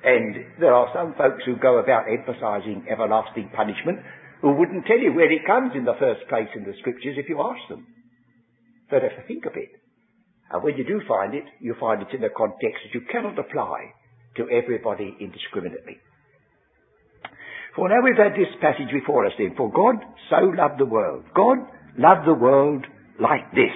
And 0.04 0.60
there 0.60 0.74
are 0.74 0.90
some 0.94 1.14
folks 1.14 1.44
who 1.46 1.56
go 1.56 1.78
about 1.78 2.10
emphasizing 2.10 2.86
everlasting 2.90 3.52
punishment 3.56 4.00
who 4.42 4.54
wouldn't 4.58 4.88
tell 4.88 4.98
you 4.98 5.14
where 5.14 5.32
it 5.32 5.46
comes 5.46 5.74
in 5.76 5.86
the 5.86 6.00
first 6.00 6.28
place 6.28 6.50
in 6.56 6.64
the 6.64 6.74
scriptures 6.80 7.16
if 7.18 7.30
you 7.30 7.40
ask 7.40 7.62
them. 7.70 7.86
So 8.90 8.98
they 8.98 9.08
have 9.08 9.22
to 9.22 9.28
think 9.28 9.46
of 9.46 9.54
it. 9.56 9.70
And 10.50 10.64
when 10.64 10.76
you 10.76 10.84
do 10.84 11.00
find 11.08 11.36
it, 11.36 11.46
you 11.62 11.76
find 11.80 12.02
it 12.02 12.14
in 12.14 12.24
a 12.24 12.34
context 12.34 12.82
that 12.84 12.98
you 12.98 13.06
cannot 13.12 13.38
apply 13.38 13.94
to 14.38 14.50
everybody 14.50 15.16
indiscriminately. 15.20 15.98
For 17.76 17.88
now 17.88 18.02
we've 18.04 18.18
had 18.18 18.34
this 18.34 18.52
passage 18.60 18.92
before 18.92 19.26
us 19.26 19.34
then. 19.38 19.56
For 19.56 19.72
God 19.72 20.04
so 20.30 20.52
loved 20.52 20.80
the 20.80 20.86
world. 20.86 21.24
God 21.36 21.58
loved 21.98 22.28
the 22.28 22.34
world 22.34 22.86
like 23.20 23.52
this. 23.52 23.76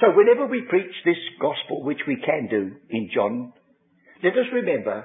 So 0.00 0.12
whenever 0.14 0.46
we 0.46 0.62
preach 0.68 0.94
this 1.04 1.18
gospel, 1.40 1.82
which 1.82 2.00
we 2.06 2.16
can 2.24 2.48
do 2.50 2.76
in 2.90 3.10
John, 3.14 3.52
let 4.22 4.32
us 4.32 4.52
remember 4.52 5.04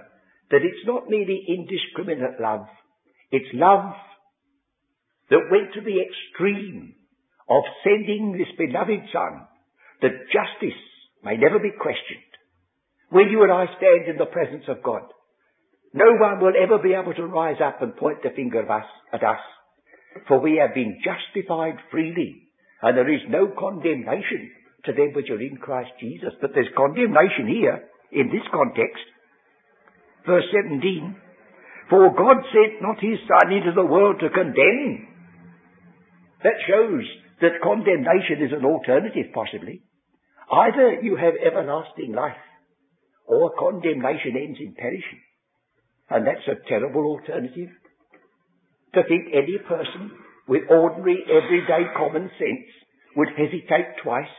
that 0.52 0.62
it's 0.62 0.86
not 0.86 1.10
merely 1.10 1.44
indiscriminate 1.48 2.40
love 2.40 2.68
it's 3.34 3.50
love 3.52 3.96
that 5.32 5.50
went 5.50 5.74
to 5.74 5.82
the 5.82 5.98
extreme 6.06 6.94
of 7.50 7.64
sending 7.84 8.38
this 8.38 8.54
beloved 8.56 9.10
Son 9.12 9.48
that 10.04 10.30
justice 10.30 10.78
may 11.24 11.36
never 11.36 11.58
be 11.58 11.72
questioned. 11.72 12.30
When 13.14 13.30
you 13.30 13.44
and 13.44 13.52
I 13.54 13.70
stand 13.78 14.10
in 14.10 14.18
the 14.18 14.26
presence 14.26 14.66
of 14.68 14.82
God, 14.82 15.06
no 15.94 16.18
one 16.18 16.42
will 16.42 16.58
ever 16.58 16.82
be 16.82 16.98
able 16.98 17.14
to 17.14 17.30
rise 17.30 17.62
up 17.62 17.80
and 17.80 17.96
point 17.96 18.24
the 18.24 18.34
finger 18.36 18.66
at 18.66 18.72
us, 18.72 18.90
at 19.14 19.22
us, 19.22 19.44
for 20.28 20.42
we 20.42 20.58
have 20.58 20.74
been 20.74 20.98
justified 21.06 21.78
freely, 21.92 22.50
and 22.82 22.98
there 22.98 23.14
is 23.14 23.22
no 23.30 23.54
condemnation 23.54 24.50
to 24.86 24.94
them 24.94 25.14
which 25.14 25.30
are 25.30 25.40
in 25.40 25.58
Christ 25.62 25.92
Jesus. 26.02 26.34
But 26.42 26.58
there's 26.58 26.74
condemnation 26.76 27.46
here 27.46 27.86
in 28.12 28.34
this 28.34 28.50
context. 28.50 29.06
Verse 30.26 30.50
17. 30.50 31.16
For 31.92 32.10
God 32.18 32.42
sent 32.50 32.82
not 32.82 32.98
his 32.98 33.22
Son 33.30 33.54
into 33.54 33.74
the 33.76 33.86
world 33.86 34.22
to 34.22 34.34
condemn. 34.34 35.06
That 36.42 36.58
shows 36.66 37.06
that 37.42 37.62
condemnation 37.62 38.42
is 38.42 38.58
an 38.58 38.66
alternative 38.66 39.30
possibly. 39.36 39.84
Either 40.52 40.98
you 41.06 41.16
have 41.16 41.38
everlasting 41.38 42.14
life 42.18 42.42
or 43.26 43.54
condemnation 43.58 44.36
ends 44.36 44.60
in 44.60 44.74
perishing. 44.74 45.22
And 46.10 46.28
that's 46.28 46.48
a 46.48 46.68
terrible 46.68 47.06
alternative. 47.06 47.70
To 48.94 49.02
think 49.08 49.34
any 49.34 49.58
person 49.68 50.12
with 50.48 50.64
ordinary, 50.70 51.24
everyday 51.26 51.90
common 51.98 52.30
sense 52.38 52.70
would 53.16 53.30
hesitate 53.30 54.04
twice 54.04 54.34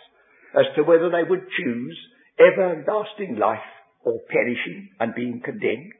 as 0.54 0.66
to 0.76 0.82
whether 0.82 1.10
they 1.10 1.28
would 1.28 1.46
choose 1.58 1.98
everlasting 2.38 3.36
life 3.38 3.66
or 4.04 4.20
perishing 4.28 4.90
and 5.00 5.14
being 5.14 5.40
condemned. 5.44 5.98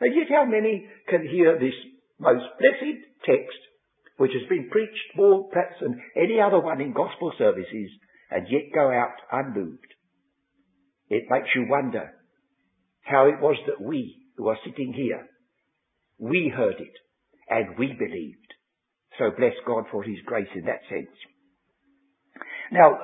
And 0.00 0.14
yet 0.14 0.28
how 0.30 0.44
many 0.44 0.86
can 1.08 1.26
hear 1.26 1.58
this 1.58 1.74
most 2.18 2.44
blessed 2.58 3.00
text, 3.24 3.58
which 4.18 4.32
has 4.32 4.48
been 4.48 4.68
preached 4.70 5.16
more 5.16 5.48
perhaps 5.48 5.76
than 5.80 6.00
any 6.16 6.40
other 6.40 6.60
one 6.60 6.80
in 6.80 6.92
gospel 6.92 7.32
services, 7.38 7.90
and 8.30 8.46
yet 8.48 8.72
go 8.74 8.90
out 8.90 9.16
unmoved? 9.32 9.94
It 11.10 11.24
makes 11.28 11.48
you 11.54 11.66
wonder 11.68 12.12
how 13.02 13.26
it 13.26 13.40
was 13.40 13.56
that 13.66 13.84
we, 13.84 14.16
who 14.36 14.48
are 14.48 14.58
sitting 14.64 14.92
here, 14.92 15.26
we 16.18 16.52
heard 16.54 16.76
it 16.78 16.96
and 17.48 17.76
we 17.78 17.88
believed. 17.88 18.36
So 19.18 19.30
bless 19.36 19.54
God 19.66 19.84
for 19.90 20.02
His 20.04 20.18
grace 20.24 20.48
in 20.54 20.64
that 20.66 20.80
sense. 20.88 21.10
Now, 22.70 22.98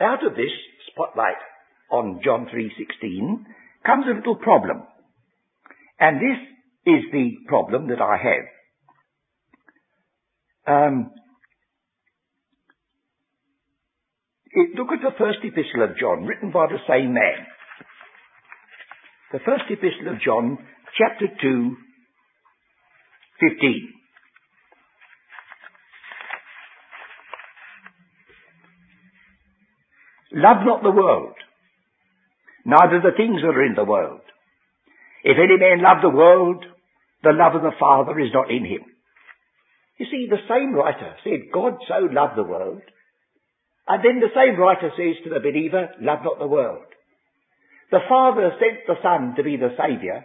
out 0.00 0.24
of 0.24 0.34
this 0.34 0.52
spotlight 0.92 1.40
on 1.90 2.20
John 2.22 2.46
3.16 2.54 3.44
comes 3.84 4.04
a 4.06 4.16
little 4.16 4.36
problem. 4.36 4.82
And 5.98 6.16
this 6.18 6.38
is 6.86 7.04
the 7.12 7.36
problem 7.48 7.88
that 7.88 8.02
I 8.02 8.16
have. 8.16 8.46
Um, 10.68 11.10
look 14.76 14.88
at 14.92 15.02
the 15.02 15.16
first 15.18 15.38
epistle 15.44 15.84
of 15.84 15.98
John, 15.98 16.24
written 16.24 16.50
by 16.50 16.66
the 16.66 16.78
same 16.88 17.12
man. 17.12 17.46
The 19.32 19.40
first 19.44 19.64
epistle 19.68 20.14
of 20.14 20.20
John, 20.24 20.58
chapter 20.96 21.26
2, 21.42 21.76
15. 23.40 23.92
Love 30.32 30.56
not 30.64 30.82
the 30.82 30.90
world, 30.90 31.34
neither 32.64 33.00
the 33.00 33.16
things 33.16 33.40
that 33.42 33.48
are 33.48 33.64
in 33.64 33.74
the 33.74 33.84
world. 33.84 34.20
If 35.24 35.36
any 35.38 35.58
man 35.58 35.82
love 35.82 35.98
the 36.02 36.10
world, 36.16 36.64
the 37.22 37.32
love 37.32 37.54
of 37.54 37.62
the 37.62 37.76
Father 37.80 38.18
is 38.20 38.32
not 38.32 38.50
in 38.50 38.64
him. 38.64 38.84
You 39.98 40.06
see, 40.10 40.28
the 40.28 40.44
same 40.48 40.74
writer 40.74 41.14
said, 41.24 41.52
God 41.52 41.78
so 41.88 42.06
loved 42.12 42.36
the 42.36 42.42
world, 42.42 42.82
and 43.88 44.04
then 44.04 44.20
the 44.20 44.34
same 44.34 44.58
writer 44.58 44.90
says 44.96 45.22
to 45.24 45.30
the 45.30 45.40
believer, 45.40 45.90
love 46.00 46.20
not 46.24 46.38
the 46.38 46.46
world. 46.46 46.86
The 47.90 48.02
Father 48.08 48.50
sent 48.58 48.86
the 48.86 49.00
Son 49.02 49.34
to 49.36 49.44
be 49.44 49.56
the 49.56 49.74
Saviour, 49.78 50.24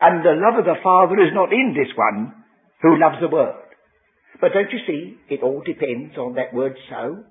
and 0.00 0.24
the 0.24 0.34
love 0.34 0.58
of 0.58 0.64
the 0.64 0.82
Father 0.82 1.14
is 1.22 1.32
not 1.32 1.52
in 1.52 1.74
this 1.76 1.94
one 1.94 2.34
who 2.82 2.98
loves 2.98 3.16
the 3.20 3.28
world. 3.28 3.62
But 4.40 4.52
don't 4.52 4.72
you 4.72 4.80
see, 4.86 5.16
it 5.28 5.42
all 5.42 5.62
depends 5.64 6.16
on 6.18 6.34
that 6.34 6.52
word 6.52 6.76
so. 6.90 7.24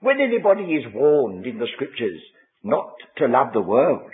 When 0.00 0.20
anybody 0.20 0.74
is 0.74 0.92
warned 0.92 1.46
in 1.46 1.58
the 1.58 1.68
scriptures 1.74 2.20
not 2.62 2.94
to 3.18 3.26
love 3.26 3.52
the 3.54 3.62
world, 3.62 4.10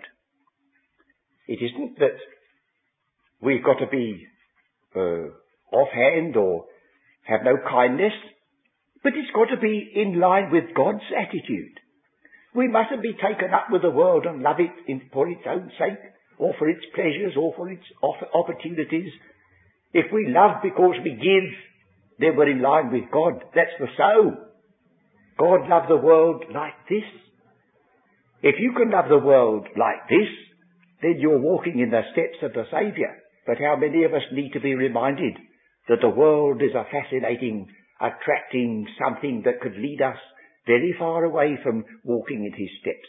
it 1.49 1.59
isn't 1.61 1.99
that 1.99 2.17
we've 3.41 3.65
got 3.65 3.79
to 3.81 3.89
be 3.91 4.27
uh, 4.95 5.33
offhand 5.75 6.37
or 6.37 6.67
have 7.25 7.41
no 7.45 7.57
kindness, 7.69 8.13
but 9.03 9.13
it's 9.17 9.31
got 9.35 9.55
to 9.55 9.61
be 9.61 9.91
in 9.95 10.21
line 10.21 10.51
with 10.51 10.75
God's 10.77 11.05
attitude. 11.17 11.79
We 12.55 12.69
mustn't 12.69 13.03
be 13.03 13.15
taken 13.15 13.53
up 13.55 13.67
with 13.71 13.83
the 13.83 13.91
world 13.91 14.27
and 14.27 14.43
love 14.43 14.61
it 14.61 14.73
in, 14.87 15.03
for 15.13 15.29
its 15.29 15.43
own 15.49 15.71
sake, 15.79 15.99
or 16.39 16.55
for 16.59 16.69
its 16.69 16.85
pleasures, 16.95 17.35
or 17.37 17.55
for 17.57 17.71
its 17.71 17.85
opportunities. 18.35 19.13
If 19.93 20.07
we 20.13 20.29
love 20.29 20.63
because 20.63 20.97
we 21.03 21.13
give, 21.13 21.51
then 22.19 22.37
we're 22.37 22.51
in 22.51 22.63
line 22.63 22.93
with 22.93 23.11
God. 23.13 23.43
That's 23.55 23.77
the 23.79 23.87
so. 23.97 24.37
God 25.39 25.69
loved 25.69 25.89
the 25.89 25.97
world 25.97 26.45
like 26.55 26.75
this. 26.89 27.05
If 28.43 28.57
you 28.59 28.73
can 28.77 28.91
love 28.91 29.07
the 29.09 29.25
world 29.25 29.67
like 29.79 30.09
this, 30.09 30.29
then 31.01 31.17
you're 31.19 31.39
walking 31.39 31.81
in 31.81 31.91
the 31.91 32.03
steps 32.13 32.39
of 32.43 32.53
the 32.53 32.65
Saviour. 32.71 33.17
But 33.47 33.59
how 33.59 33.77
many 33.77 34.05
of 34.05 34.15
us 34.15 34.23
need 34.33 34.53
to 34.53 34.61
be 34.61 34.75
reminded 34.75 35.37
that 35.89 35.99
the 36.01 36.09
world 36.09 36.63
is 36.63 36.75
a 36.75 36.85
fascinating, 36.85 37.69
attracting 38.03 38.87
something 38.99 39.43
that 39.45 39.61
could 39.61 39.77
lead 39.77 40.03
us 40.03 40.19
very 40.67 40.95
far 40.99 41.25
away 41.25 41.59
from 41.63 41.85
walking 42.05 42.45
in 42.45 42.53
his 42.53 42.71
steps. 42.81 43.09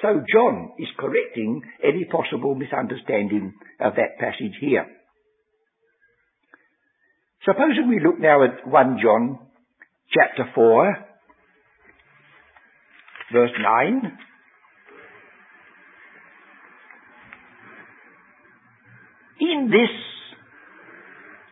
So 0.00 0.22
John 0.32 0.72
is 0.78 0.88
correcting 0.98 1.62
any 1.82 2.04
possible 2.04 2.54
misunderstanding 2.54 3.52
of 3.80 3.94
that 3.96 4.18
passage 4.18 4.56
here. 4.60 4.86
Supposing 7.44 7.88
we 7.88 8.00
look 8.00 8.20
now 8.20 8.44
at 8.44 8.66
1 8.66 8.98
John 9.02 9.38
chapter 10.14 10.50
4 10.54 10.96
verse 13.32 13.50
9. 13.60 14.18
In 19.40 19.70
this 19.70 19.90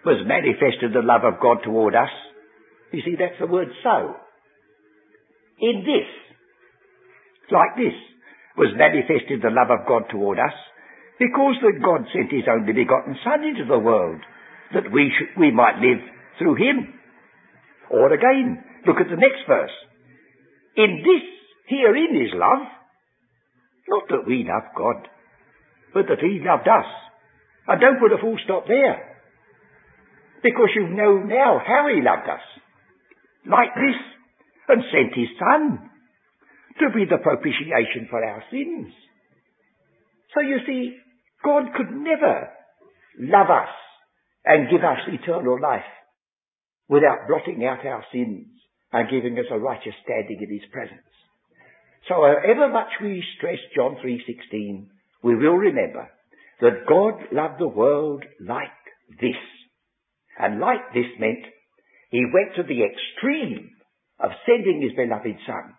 was 0.05 0.25
manifested 0.27 0.93
the 0.93 1.03
love 1.03 1.23
of 1.25 1.41
God 1.41 1.59
toward 1.65 1.95
us. 1.95 2.09
You 2.93 3.03
see, 3.05 3.15
that's 3.19 3.39
the 3.39 3.47
word 3.47 3.69
so. 3.83 4.17
In 5.61 5.85
this, 5.85 6.09
like 7.51 7.77
this, 7.77 7.95
was 8.57 8.75
manifested 8.77 9.43
the 9.43 9.55
love 9.55 9.71
of 9.71 9.87
God 9.87 10.11
toward 10.11 10.39
us, 10.39 10.57
because 11.19 11.57
that 11.63 11.85
God 11.85 12.09
sent 12.13 12.33
his 12.33 12.49
only 12.51 12.73
begotten 12.73 13.17
Son 13.23 13.45
into 13.45 13.65
the 13.69 13.79
world, 13.79 14.21
that 14.75 14.91
we, 14.93 15.13
should, 15.13 15.39
we 15.39 15.51
might 15.51 15.79
live 15.79 16.01
through 16.39 16.57
him. 16.57 16.95
Or 17.91 18.13
again, 18.13 18.63
look 18.87 18.97
at 19.01 19.11
the 19.11 19.21
next 19.21 19.47
verse. 19.47 19.75
In 20.77 21.03
this 21.03 21.27
Herein 21.71 22.17
is 22.17 22.35
love. 22.35 22.67
Not 23.89 24.09
that 24.09 24.27
we 24.27 24.47
love 24.47 24.71
God, 24.77 25.09
but 25.95 26.07
that 26.09 26.21
He 26.21 26.43
loved 26.43 26.67
us. 26.67 26.87
And 27.67 27.81
don't 27.81 28.01
put 28.01 28.13
a 28.13 28.21
full 28.21 28.39
stop 28.45 28.67
there. 28.67 29.19
Because 30.43 30.71
you 30.75 30.89
know 30.89 31.19
now 31.19 31.61
how 31.65 31.87
He 31.93 32.03
loved 32.03 32.29
us. 32.29 32.43
Like 33.47 33.75
this. 33.75 33.99
And 34.69 34.83
sent 34.93 35.15
His 35.15 35.29
Son 35.39 35.91
to 36.79 36.95
be 36.95 37.05
the 37.05 37.19
propitiation 37.19 38.07
for 38.09 38.25
our 38.25 38.43
sins. 38.51 38.93
So 40.35 40.41
you 40.41 40.59
see, 40.67 40.97
God 41.45 41.65
could 41.77 41.91
never 41.91 42.51
love 43.19 43.51
us 43.51 43.75
and 44.45 44.71
give 44.71 44.81
us 44.81 44.99
eternal 45.09 45.61
life 45.61 45.91
without 46.89 47.27
blotting 47.29 47.65
out 47.65 47.85
our 47.85 48.05
sins 48.13 48.47
and 48.93 49.11
giving 49.11 49.39
us 49.39 49.47
a 49.51 49.59
righteous 49.59 49.95
standing 50.05 50.39
in 50.41 50.51
His 50.51 50.69
presence. 50.73 51.03
So 52.09 52.15
however 52.15 52.73
much 52.73 52.91
we 53.03 53.23
stress 53.37 53.59
John 53.75 53.97
3.16, 54.05 54.87
we 55.23 55.37
will 55.37 55.57
remember 55.57 56.09
that 56.61 56.87
God 56.89 57.15
loved 57.33 57.61
the 57.61 57.69
world 57.69 58.25
like 58.41 58.69
this. 59.21 59.37
And 60.39 60.61
like 60.61 60.93
this 60.95 61.07
meant 61.19 61.45
he 62.11 62.25
went 62.33 62.55
to 62.57 62.63
the 62.63 62.83
extreme 62.85 63.71
of 64.19 64.31
sending 64.47 64.83
his 64.83 64.93
beloved 64.93 65.39
son 65.47 65.75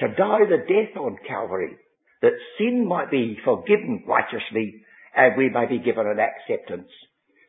to 0.00 0.08
die 0.08 0.44
the 0.48 0.64
death 0.68 0.96
on 0.96 1.16
Calvary 1.26 1.76
that 2.20 2.38
sin 2.58 2.86
might 2.86 3.10
be 3.10 3.38
forgiven 3.44 4.04
righteously 4.06 4.82
and 5.16 5.36
we 5.36 5.48
may 5.48 5.66
be 5.66 5.78
given 5.78 6.06
an 6.06 6.18
acceptance 6.18 6.88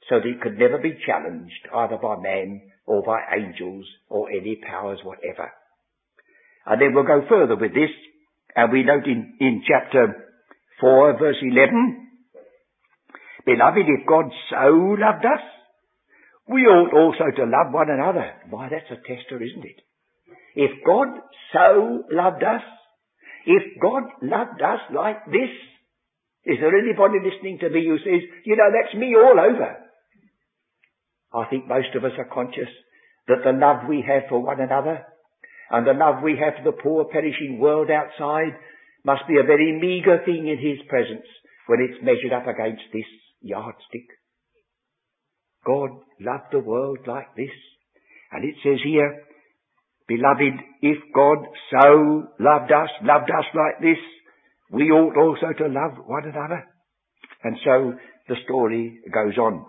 so 0.10 0.20
that 0.20 0.28
it 0.28 0.42
could 0.42 0.58
never 0.60 0.78
be 0.78 0.98
challenged 1.06 1.68
either 1.74 1.98
by 1.98 2.16
man 2.22 2.62
or 2.86 3.02
by 3.04 3.20
angels 3.36 3.86
or 4.10 4.30
any 4.30 4.60
powers 4.68 5.00
whatever. 5.04 5.52
And 6.66 6.82
then 6.82 6.94
we'll 6.94 7.04
go 7.04 7.26
further 7.28 7.56
with 7.56 7.74
this, 7.74 7.92
and 8.56 8.72
we 8.72 8.84
note 8.84 9.06
in, 9.06 9.36
in 9.40 9.64
chapter 9.68 10.32
4, 10.80 11.20
verse 11.20 11.38
11, 11.42 12.08
Beloved, 13.46 13.86
if 13.88 14.08
God 14.08 14.26
so 14.50 14.96
loved 15.00 15.26
us, 15.26 15.44
we 16.48 16.62
ought 16.68 16.94
also 16.94 17.32
to 17.36 17.44
love 17.44 17.72
one 17.72 17.90
another. 17.90 18.34
Why, 18.50 18.70
that's 18.70 18.92
a 18.92 18.96
tester, 18.96 19.42
isn't 19.42 19.64
it? 19.66 19.80
If 20.56 20.72
God 20.86 21.08
so 21.54 22.04
loved 22.12 22.44
us, 22.44 22.62
if 23.46 23.82
God 23.82 24.04
loved 24.22 24.62
us 24.62 24.80
like 24.94 25.26
this, 25.26 25.52
is 26.46 26.58
there 26.60 26.78
anybody 26.78 27.20
listening 27.24 27.60
to 27.60 27.70
me 27.70 27.88
who 27.88 27.98
says, 28.00 28.22
you 28.46 28.56
know, 28.56 28.70
that's 28.72 28.94
me 28.96 29.16
all 29.16 29.40
over? 29.40 29.78
I 31.34 31.50
think 31.50 31.68
most 31.68 31.96
of 31.96 32.04
us 32.04 32.12
are 32.18 32.30
conscious 32.32 32.70
that 33.28 33.44
the 33.44 33.54
love 33.54 33.88
we 33.88 34.04
have 34.06 34.30
for 34.30 34.44
one 34.44 34.60
another 34.60 35.06
and 35.72 35.88
the 35.88 35.94
love 35.94 36.22
we 36.22 36.38
have 36.38 36.60
for 36.60 36.72
the 36.72 36.78
poor 36.78 37.06
perishing 37.06 37.58
world 37.60 37.90
outside 37.90 38.54
must 39.06 39.24
be 39.28 39.40
a 39.40 39.48
very 39.48 39.80
meagre 39.80 40.24
thing 40.26 40.48
in 40.48 40.60
his 40.60 40.86
presence 40.88 41.26
when 41.68 41.80
it's 41.80 42.04
measured 42.04 42.34
up 42.36 42.48
against 42.48 42.84
this 42.92 43.08
yardstick. 43.42 44.08
God 45.66 45.90
loved 46.20 46.52
the 46.52 46.60
world 46.60 47.00
like 47.08 47.36
this. 47.36 47.52
And 48.32 48.44
it 48.44 48.56
says 48.64 48.80
here, 48.84 49.24
Beloved, 50.08 50.60
if 50.82 50.98
God 51.16 51.46
so 51.72 52.28
loved 52.40 52.72
us, 52.72 52.90
loved 53.04 53.30
us 53.32 53.46
like 53.56 53.80
this, 53.82 53.98
we 54.72 54.92
ought 54.92 55.18
also 55.18 55.54
to 55.58 55.68
love 55.68 56.06
one 56.06 56.26
another. 56.26 56.66
And 57.44 57.58
so 57.64 57.94
the 58.28 58.36
story 58.46 59.00
goes 59.14 59.38
on. 59.38 59.66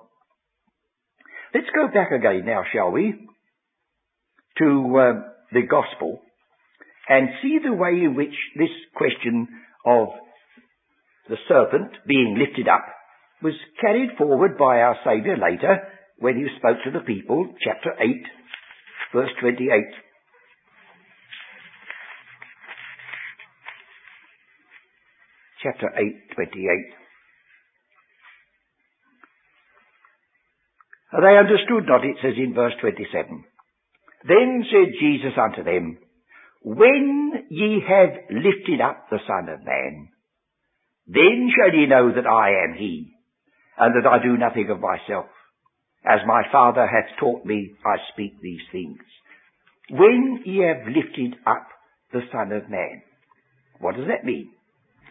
Let's 1.54 1.68
go 1.74 1.86
back 1.86 2.10
again 2.10 2.44
now, 2.46 2.62
shall 2.72 2.90
we, 2.90 3.14
to 4.58 4.98
uh, 4.98 5.12
the 5.52 5.62
gospel 5.62 6.20
and 7.08 7.28
see 7.42 7.58
the 7.62 7.72
way 7.72 7.90
in 7.90 8.14
which 8.16 8.34
this 8.56 8.70
question 8.96 9.48
of 9.86 10.08
the 11.28 11.36
serpent 11.48 11.92
being 12.06 12.36
lifted 12.38 12.66
up 12.68 12.86
was 13.44 13.52
carried 13.78 14.16
forward 14.16 14.56
by 14.56 14.80
our 14.80 14.96
Saviour 15.04 15.36
later 15.36 15.86
when 16.18 16.36
he 16.36 16.46
spoke 16.56 16.78
to 16.82 16.90
the 16.90 17.04
people, 17.04 17.46
chapter 17.62 17.92
8, 18.00 18.08
verse 19.12 19.30
28. 19.38 19.68
Chapter 25.62 25.90
8, 25.94 26.34
28. 26.34 26.94
They 31.20 31.36
understood 31.38 31.86
not, 31.86 32.04
it 32.04 32.16
says 32.22 32.34
in 32.38 32.54
verse 32.54 32.72
27. 32.80 33.44
Then 34.26 34.64
said 34.72 34.92
Jesus 34.98 35.36
unto 35.38 35.62
them, 35.62 35.98
When 36.62 37.44
ye 37.50 37.82
have 37.86 38.10
lifted 38.30 38.80
up 38.80 39.08
the 39.10 39.18
Son 39.28 39.48
of 39.52 39.64
Man, 39.64 40.08
then 41.06 41.50
shall 41.54 41.78
ye 41.78 41.86
know 41.86 42.10
that 42.14 42.26
I 42.26 42.64
am 42.64 42.74
he, 42.78 43.13
and 43.78 43.94
that 43.96 44.08
I 44.08 44.22
do 44.22 44.36
nothing 44.36 44.68
of 44.70 44.80
myself. 44.80 45.26
As 46.04 46.20
my 46.26 46.42
Father 46.52 46.86
hath 46.86 47.18
taught 47.18 47.44
me, 47.44 47.72
I 47.84 47.96
speak 48.12 48.40
these 48.40 48.60
things. 48.70 48.98
When 49.90 50.42
ye 50.44 50.58
have 50.58 50.86
lifted 50.86 51.36
up 51.46 51.66
the 52.14 52.20
Son 52.32 52.52
of 52.52 52.70
Man. 52.70 53.02
What 53.80 53.96
does 53.96 54.06
that 54.06 54.24
mean? 54.24 54.50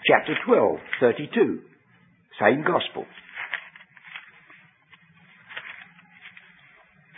Chapter 0.07 0.33
12, 0.45 0.77
32. 0.99 1.59
Same 2.39 2.63
Gospel. 2.63 3.05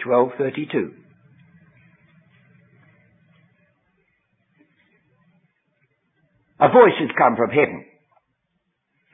1232. 0.03 0.93
A 6.59 6.67
voice 6.69 6.97
has 6.99 7.09
come 7.17 7.35
from 7.35 7.49
heaven. 7.49 7.85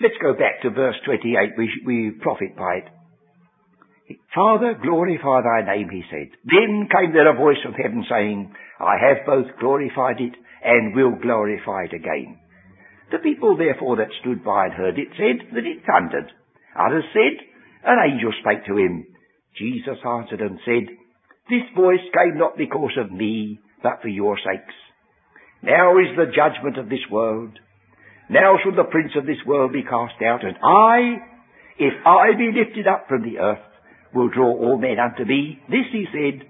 Let's 0.01 0.17
go 0.21 0.33
back 0.33 0.61
to 0.63 0.71
verse 0.71 0.95
28. 1.05 1.53
We, 1.57 1.69
we 1.85 2.11
profit 2.21 2.57
by 2.57 2.81
it. 2.81 2.89
Father, 4.33 4.73
glorify 4.81 5.41
thy 5.45 5.75
name, 5.75 5.89
he 5.89 6.01
said. 6.09 6.33
Then 6.43 6.89
came 6.89 7.13
there 7.13 7.29
a 7.29 7.37
voice 7.37 7.61
from 7.63 7.73
heaven 7.73 8.03
saying, 8.09 8.51
I 8.79 8.97
have 8.97 9.25
both 9.25 9.45
glorified 9.59 10.19
it 10.19 10.33
and 10.63 10.95
will 10.95 11.15
glorify 11.21 11.85
it 11.85 11.93
again. 11.93 12.39
The 13.11 13.19
people 13.19 13.57
therefore 13.57 13.97
that 13.97 14.09
stood 14.21 14.43
by 14.43 14.65
and 14.65 14.73
heard 14.73 14.97
it 14.97 15.09
said 15.13 15.53
that 15.53 15.69
it 15.69 15.85
thundered. 15.85 16.31
Others 16.75 17.05
said, 17.13 17.45
An 17.85 17.99
angel 18.01 18.33
spake 18.41 18.65
to 18.65 18.77
him. 18.77 19.05
Jesus 19.57 19.99
answered 20.01 20.41
and 20.41 20.59
said, 20.65 20.95
This 21.49 21.67
voice 21.75 22.03
came 22.13 22.37
not 22.39 22.57
because 22.57 22.97
of 22.97 23.11
me, 23.11 23.59
but 23.83 24.01
for 24.01 24.07
your 24.07 24.37
sakes. 24.37 24.73
Now 25.61 25.99
is 25.99 26.15
the 26.15 26.31
judgment 26.33 26.77
of 26.77 26.89
this 26.89 27.05
world. 27.11 27.59
Now 28.31 28.55
shall 28.63 28.71
the 28.71 28.89
prince 28.89 29.11
of 29.17 29.25
this 29.25 29.43
world 29.45 29.73
be 29.73 29.83
cast 29.83 30.15
out, 30.23 30.45
and 30.45 30.55
I, 30.63 31.19
if 31.77 31.93
I 32.05 32.31
be 32.37 32.55
lifted 32.55 32.87
up 32.87 33.07
from 33.09 33.23
the 33.23 33.39
earth, 33.39 33.59
will 34.15 34.29
draw 34.29 34.55
all 34.55 34.77
men 34.77 34.99
unto 34.99 35.25
me. 35.25 35.59
This 35.67 35.91
he 35.91 36.05
said, 36.13 36.47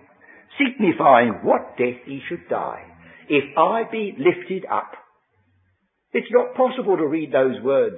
signifying 0.62 1.41
what 1.41 1.78
death 1.80 2.06
he 2.06 2.22
should 2.30 2.48
die. 2.50 2.84
If 3.28 3.58
I 3.58 3.89
be 3.91 4.15
lifted 4.15 4.65
up. 4.72 4.91
It's 6.13 6.32
not 6.32 6.54
possible 6.54 6.98
to 6.98 7.08
read 7.08 7.32
those 7.32 7.60
words 7.63 7.98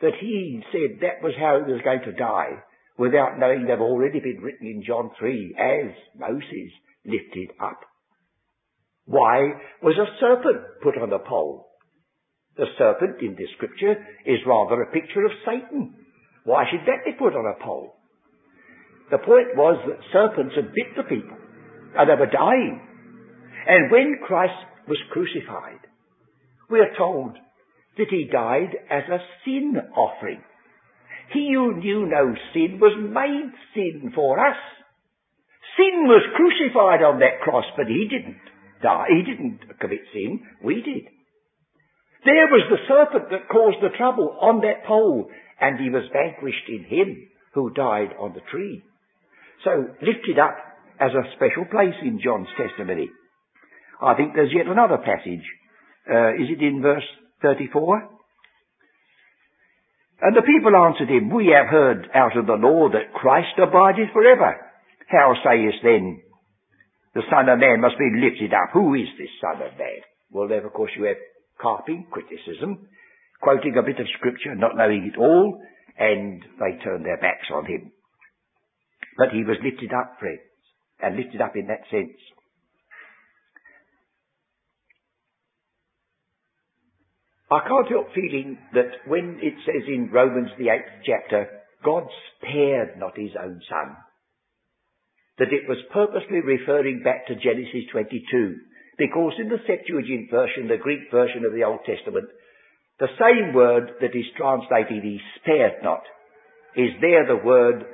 that 0.00 0.18
he 0.20 0.64
said 0.72 0.98
that 1.02 1.22
was 1.22 1.34
how 1.38 1.62
he 1.64 1.70
was 1.70 1.82
going 1.84 2.00
to 2.06 2.18
die 2.18 2.58
without 2.98 3.38
knowing 3.38 3.66
they've 3.66 3.78
already 3.78 4.18
been 4.18 4.40
written 4.42 4.66
in 4.66 4.82
John 4.84 5.10
3 5.20 5.54
as 5.56 5.94
Moses 6.18 6.72
lifted 7.04 7.52
up. 7.62 7.80
Why 9.04 9.52
was 9.82 9.94
a 9.98 10.18
serpent 10.18 10.82
put 10.82 10.98
on 10.98 11.12
a 11.12 11.18
pole? 11.20 11.69
The 12.56 12.66
serpent 12.76 13.22
in 13.22 13.36
this 13.38 13.50
scripture 13.56 13.94
is 14.26 14.46
rather 14.46 14.82
a 14.82 14.92
picture 14.92 15.24
of 15.24 15.32
Satan. 15.46 15.94
Why 16.44 16.64
should 16.70 16.86
that 16.86 17.04
be 17.04 17.12
put 17.12 17.34
on 17.34 17.46
a 17.46 17.64
pole? 17.64 17.94
The 19.10 19.18
point 19.18 19.56
was 19.56 19.78
that 19.86 20.12
serpents 20.12 20.54
had 20.54 20.74
bit 20.74 20.96
the 20.96 21.02
people 21.02 21.36
and 21.96 22.08
they 22.08 22.14
were 22.14 22.30
dying. 22.30 22.80
And 23.66 23.90
when 23.90 24.18
Christ 24.26 24.54
was 24.88 24.98
crucified, 25.10 25.80
we 26.70 26.80
are 26.80 26.96
told 26.96 27.36
that 27.98 28.08
he 28.10 28.28
died 28.30 28.70
as 28.90 29.02
a 29.10 29.18
sin 29.44 29.74
offering. 29.96 30.42
He 31.32 31.52
who 31.54 31.78
knew 31.78 32.06
no 32.06 32.34
sin 32.52 32.78
was 32.80 32.96
made 32.98 33.52
sin 33.74 34.12
for 34.14 34.38
us. 34.38 34.56
Sin 35.76 36.06
was 36.06 36.22
crucified 36.34 37.02
on 37.02 37.20
that 37.20 37.40
cross, 37.42 37.64
but 37.76 37.86
he 37.86 38.08
didn't 38.08 38.40
die. 38.82 39.06
He 39.08 39.22
didn't 39.22 39.60
commit 39.80 40.00
sin. 40.12 40.40
We 40.64 40.82
did. 40.82 41.19
There 42.24 42.48
was 42.52 42.64
the 42.68 42.84
serpent 42.86 43.30
that 43.30 43.48
caused 43.48 43.78
the 43.80 43.96
trouble 43.96 44.36
on 44.40 44.60
that 44.60 44.84
pole, 44.86 45.30
and 45.60 45.80
he 45.80 45.90
was 45.90 46.04
vanquished 46.12 46.68
in 46.68 46.84
him 46.84 47.28
who 47.54 47.70
died 47.70 48.12
on 48.18 48.34
the 48.34 48.44
tree. 48.50 48.82
So 49.64 49.70
lifted 50.00 50.38
up 50.38 50.56
as 51.00 51.12
a 51.12 51.32
special 51.36 51.64
place 51.64 51.96
in 52.02 52.20
John's 52.22 52.48
testimony. 52.56 53.08
I 54.00 54.14
think 54.14 54.34
there's 54.34 54.52
yet 54.54 54.66
another 54.66 54.98
passage. 54.98 55.44
Uh, 56.08 56.36
is 56.36 56.48
it 56.48 56.62
in 56.62 56.82
verse 56.82 57.04
34? 57.42 58.08
And 60.22 60.36
the 60.36 60.44
people 60.44 60.76
answered 60.76 61.08
him, 61.08 61.30
We 61.30 61.52
have 61.56 61.68
heard 61.68 62.08
out 62.14 62.36
of 62.36 62.46
the 62.46 62.60
law 62.60 62.88
that 62.92 63.14
Christ 63.14 63.56
abideth 63.56 64.12
forever. 64.12 64.56
How 65.08 65.34
sayest 65.44 65.78
then, 65.82 66.20
the 67.14 67.22
Son 67.30 67.48
of 67.48 67.58
Man 67.58 67.80
must 67.80 67.98
be 67.98 68.12
lifted 68.20 68.52
up? 68.52 68.70
Who 68.72 68.94
is 68.94 69.08
this 69.18 69.32
Son 69.40 69.56
of 69.56 69.76
Man? 69.78 70.04
Well, 70.30 70.48
then, 70.48 70.64
of 70.64 70.72
course, 70.72 70.92
you 70.96 71.04
have 71.04 71.16
carping, 71.60 72.06
criticism, 72.10 72.88
quoting 73.40 73.76
a 73.78 73.82
bit 73.82 74.00
of 74.00 74.06
scripture, 74.18 74.54
not 74.54 74.76
knowing 74.76 75.10
it 75.12 75.18
all, 75.18 75.60
and 75.98 76.42
they 76.58 76.82
turned 76.82 77.04
their 77.04 77.20
backs 77.20 77.48
on 77.52 77.66
him. 77.66 77.92
But 79.18 79.30
he 79.32 79.44
was 79.44 79.56
lifted 79.62 79.92
up, 79.92 80.16
friends, 80.18 80.40
and 81.00 81.16
lifted 81.16 81.40
up 81.40 81.56
in 81.56 81.66
that 81.66 81.84
sense. 81.90 82.16
I 87.50 87.66
can't 87.66 87.88
help 87.88 88.14
feeling 88.14 88.58
that 88.74 89.08
when 89.08 89.40
it 89.42 89.54
says 89.66 89.82
in 89.88 90.10
Romans 90.12 90.50
the 90.56 90.70
eighth 90.70 91.02
chapter, 91.04 91.48
God 91.84 92.04
spared 92.36 92.96
not 92.96 93.18
his 93.18 93.32
own 93.34 93.60
son, 93.68 93.96
that 95.38 95.52
it 95.52 95.68
was 95.68 95.78
purposely 95.92 96.40
referring 96.44 97.02
back 97.02 97.26
to 97.26 97.34
Genesis 97.34 97.90
22, 97.90 98.54
because 99.00 99.32
in 99.40 99.48
the 99.48 99.64
Septuagint 99.64 100.30
version, 100.30 100.68
the 100.68 100.76
Greek 100.76 101.08
version 101.10 101.48
of 101.48 101.56
the 101.56 101.64
Old 101.64 101.80
Testament, 101.88 102.28
the 103.00 103.08
same 103.16 103.56
word 103.56 103.96
that 104.04 104.12
is 104.12 104.28
translated, 104.36 105.02
he 105.02 105.18
spared 105.40 105.80
not, 105.82 106.04
is 106.76 106.92
there 107.00 107.24
the 107.26 107.40
word 107.42 107.88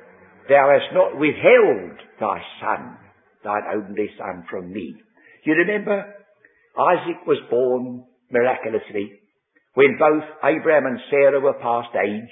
Thou 0.49 0.71
hast 0.71 0.95
not 0.95 1.19
withheld 1.19 1.99
thy 2.21 2.39
son, 2.61 2.99
thine 3.43 3.67
only 3.75 4.11
son 4.19 4.45
from 4.51 4.73
me. 4.73 4.95
You 5.45 5.55
remember 5.55 6.07
Isaac 6.79 7.27
was 7.27 7.39
born 7.51 8.05
miraculously 8.31 9.11
when 9.75 9.99
both 9.99 10.23
Abraham 10.43 10.87
and 10.87 11.01
Sarah 11.11 11.41
were 11.41 11.59
past 11.61 11.95
age, 11.95 12.31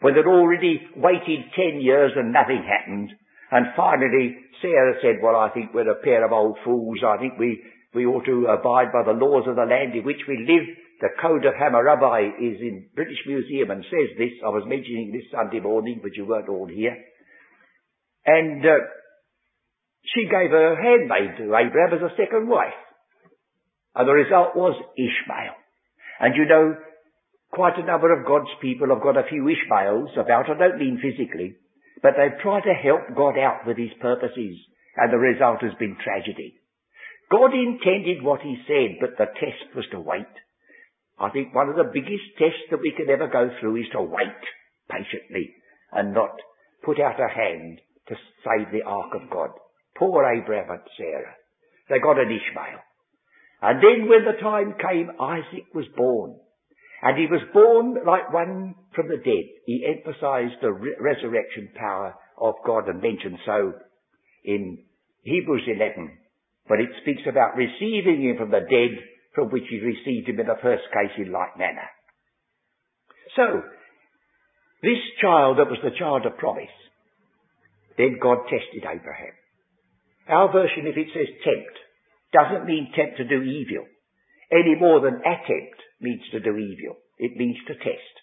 when 0.00 0.14
they'd 0.14 0.26
already 0.26 0.82
waited 0.96 1.50
ten 1.56 1.80
years 1.80 2.12
and 2.16 2.32
nothing 2.32 2.62
happened, 2.62 3.10
and 3.50 3.66
finally 3.76 4.36
Sarah 4.60 4.94
said, 5.00 5.22
well, 5.22 5.36
I 5.36 5.50
think 5.50 5.72
we're 5.72 5.90
a 5.90 6.02
pair 6.02 6.24
of 6.24 6.32
old 6.32 6.58
fools. 6.64 6.98
I 7.06 7.18
think 7.18 7.38
we, 7.38 7.62
we 7.94 8.06
ought 8.06 8.26
to 8.26 8.46
abide 8.50 8.90
by 8.92 9.04
the 9.06 9.16
laws 9.16 9.46
of 9.46 9.56
the 9.56 9.64
land 9.64 9.94
in 9.94 10.04
which 10.04 10.26
we 10.26 10.42
live. 10.42 10.66
The 11.00 11.14
Code 11.20 11.44
of 11.44 11.54
Hammurabi 11.54 12.42
is 12.42 12.60
in 12.60 12.86
British 12.94 13.22
Museum 13.26 13.70
and 13.70 13.84
says 13.84 14.16
this. 14.18 14.34
I 14.44 14.50
was 14.50 14.64
mentioning 14.66 15.12
this 15.12 15.30
Sunday 15.30 15.60
morning, 15.60 16.00
but 16.02 16.16
you 16.16 16.26
weren't 16.26 16.48
all 16.48 16.66
here. 16.66 16.96
And 18.26 18.64
uh, 18.64 18.82
she 20.14 20.24
gave 20.24 20.50
her 20.50 20.74
handmaid 20.74 21.38
to 21.38 21.54
Abraham 21.54 21.94
as 21.94 22.02
a 22.02 22.16
second 22.16 22.48
wife. 22.48 22.78
And 23.94 24.08
the 24.08 24.12
result 24.12 24.56
was 24.56 24.74
Ishmael. 24.96 25.54
And 26.20 26.34
you 26.36 26.46
know, 26.46 26.76
quite 27.52 27.78
a 27.78 27.86
number 27.86 28.10
of 28.10 28.26
God's 28.26 28.50
people 28.60 28.88
have 28.88 29.02
got 29.02 29.16
a 29.16 29.28
few 29.28 29.46
Ishmaels 29.46 30.10
about. 30.18 30.50
I 30.50 30.58
don't 30.58 30.78
mean 30.78 30.98
physically, 30.98 31.56
but 32.02 32.14
they've 32.16 32.42
tried 32.42 32.66
to 32.66 32.74
help 32.74 33.14
God 33.16 33.38
out 33.38 33.66
with 33.66 33.78
his 33.78 33.94
purposes. 34.00 34.58
And 34.96 35.12
the 35.12 35.18
result 35.18 35.62
has 35.62 35.74
been 35.78 35.96
tragedy. 36.02 36.58
God 37.30 37.52
intended 37.54 38.22
what 38.22 38.40
he 38.40 38.56
said, 38.66 38.98
but 39.00 39.16
the 39.18 39.26
test 39.38 39.74
was 39.74 39.86
to 39.92 40.00
wait. 40.00 40.26
I 41.18 41.30
think 41.30 41.54
one 41.54 41.68
of 41.68 41.76
the 41.76 41.90
biggest 41.92 42.36
tests 42.38 42.68
that 42.70 42.80
we 42.80 42.92
can 42.96 43.08
ever 43.08 43.28
go 43.28 43.50
through 43.60 43.76
is 43.76 43.86
to 43.92 44.02
wait 44.02 44.42
patiently 44.90 45.54
and 45.92 46.12
not 46.12 46.36
put 46.84 47.00
out 47.00 47.20
a 47.20 47.28
hand 47.28 47.80
to 48.08 48.14
save 48.44 48.72
the 48.72 48.82
ark 48.86 49.14
of 49.14 49.30
God. 49.30 49.50
Poor 49.96 50.24
Abraham 50.24 50.70
and 50.70 50.80
Sarah. 50.96 51.34
They 51.88 51.98
got 51.98 52.18
an 52.18 52.28
Ishmael. 52.28 52.80
And 53.62 53.78
then 53.78 54.08
when 54.08 54.24
the 54.24 54.40
time 54.42 54.74
came, 54.76 55.10
Isaac 55.20 55.72
was 55.74 55.86
born. 55.96 56.36
And 57.02 57.18
he 57.18 57.26
was 57.26 57.42
born 57.52 57.96
like 58.06 58.32
one 58.32 58.74
from 58.94 59.08
the 59.08 59.16
dead. 59.16 59.44
He 59.66 59.86
emphasized 59.86 60.60
the 60.60 60.72
re- 60.72 60.96
resurrection 61.00 61.70
power 61.74 62.14
of 62.38 62.54
God 62.66 62.88
and 62.88 63.00
mentioned 63.00 63.38
so 63.46 63.74
in 64.44 64.78
Hebrews 65.22 65.62
11. 65.66 66.18
But 66.68 66.80
it 66.80 66.90
speaks 67.02 67.22
about 67.28 67.56
receiving 67.56 68.22
him 68.24 68.36
from 68.38 68.50
the 68.50 68.64
dead 68.64 68.96
from 69.34 69.50
which 69.50 69.64
he 69.68 69.80
received 69.80 70.28
him 70.28 70.40
in 70.40 70.46
the 70.46 70.62
first 70.62 70.84
case 70.92 71.12
in 71.18 71.32
like 71.32 71.58
manner. 71.58 71.90
So, 73.36 73.62
this 74.82 75.02
child 75.20 75.58
that 75.58 75.68
was 75.68 75.82
the 75.82 75.98
child 75.98 76.24
of 76.24 76.38
promise, 76.38 76.72
then 77.98 78.18
God 78.22 78.38
tested 78.44 78.84
Abraham. 78.84 79.34
Our 80.28 80.52
version, 80.52 80.86
if 80.86 80.96
it 80.96 81.08
says 81.12 81.28
tempt, 81.44 81.76
doesn't 82.32 82.66
mean 82.66 82.92
tempt 82.94 83.18
to 83.18 83.24
do 83.24 83.42
evil, 83.42 83.84
any 84.50 84.74
more 84.78 85.00
than 85.00 85.20
attempt 85.20 85.80
means 86.00 86.22
to 86.32 86.40
do 86.40 86.56
evil. 86.56 86.96
It 87.18 87.36
means 87.36 87.56
to 87.66 87.74
test. 87.74 88.14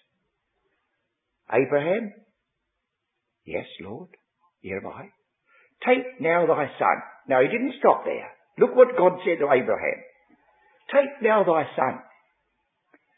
Abraham? 1.52 2.12
Yes, 3.44 3.66
Lord. 3.80 4.08
Here 4.60 4.78
am 4.78 4.86
I. 4.86 5.08
Take 5.86 6.20
now 6.20 6.46
thy 6.46 6.66
son. 6.78 6.96
Now 7.28 7.40
he 7.40 7.48
didn't 7.48 7.74
stop 7.78 8.04
there. 8.04 8.30
Look 8.58 8.76
what 8.76 8.96
God 8.96 9.18
said 9.24 9.38
to 9.40 9.50
Abraham. 9.50 10.00
Take 10.92 11.22
now 11.22 11.44
thy 11.44 11.64
son, 11.74 12.00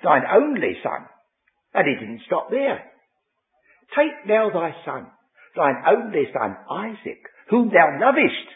thine 0.02 0.22
only 0.32 0.78
son. 0.82 1.08
And 1.74 1.88
he 1.88 1.94
didn't 1.98 2.22
stop 2.26 2.50
there. 2.50 2.84
Take 3.96 4.28
now 4.28 4.50
thy 4.50 4.70
son, 4.84 5.08
thine 5.56 5.82
only 5.86 6.24
son, 6.32 6.56
Isaac, 6.70 7.18
whom 7.50 7.70
thou 7.70 7.98
lovest. 8.00 8.48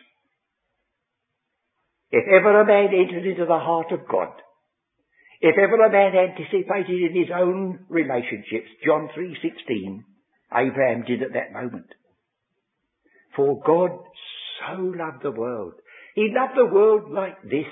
If 2.10 2.24
ever 2.28 2.60
a 2.60 2.66
man 2.66 2.94
entered 2.94 3.26
into 3.26 3.44
the 3.44 3.58
heart 3.58 3.92
of 3.92 4.08
God, 4.08 4.32
if 5.40 5.56
ever 5.58 5.84
a 5.84 5.90
man 5.90 6.14
anticipated 6.16 7.10
in 7.10 7.14
his 7.14 7.30
own 7.34 7.86
relationships, 7.88 8.70
John 8.84 9.08
3.16, 9.16 10.04
Abraham 10.54 11.04
did 11.04 11.22
at 11.22 11.34
that 11.34 11.52
moment. 11.52 11.86
For 13.38 13.62
God 13.64 13.90
so 14.58 14.82
loved 14.82 15.22
the 15.22 15.30
world. 15.30 15.74
He 16.16 16.34
loved 16.34 16.54
the 16.56 16.74
world 16.74 17.12
like 17.12 17.40
this, 17.44 17.70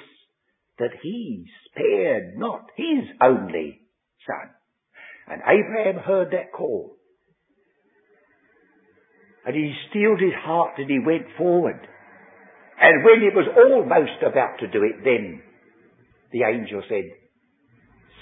that 0.79 0.93
he 1.03 1.45
spared 1.69 2.37
not 2.37 2.67
his 2.77 3.05
only 3.21 3.81
son. 4.25 4.51
And 5.27 5.43
Abraham 5.43 6.05
heard 6.05 6.31
that 6.31 6.53
call. 6.57 6.95
And 9.45 9.57
he 9.57 9.75
steeled 9.91 10.21
his 10.21 10.35
heart 10.39 10.75
and 10.79 10.89
he 10.89 11.01
went 11.05 11.27
forward. 11.37 11.81
And 12.81 13.05
when 13.05 13.21
he 13.21 13.35
was 13.35 13.49
almost 13.57 14.23
about 14.23 14.61
to 14.61 14.69
do 14.69 14.85
it, 14.85 15.03
then 15.03 15.43
the 16.31 16.45
angel 16.45 16.83
said, 16.89 17.11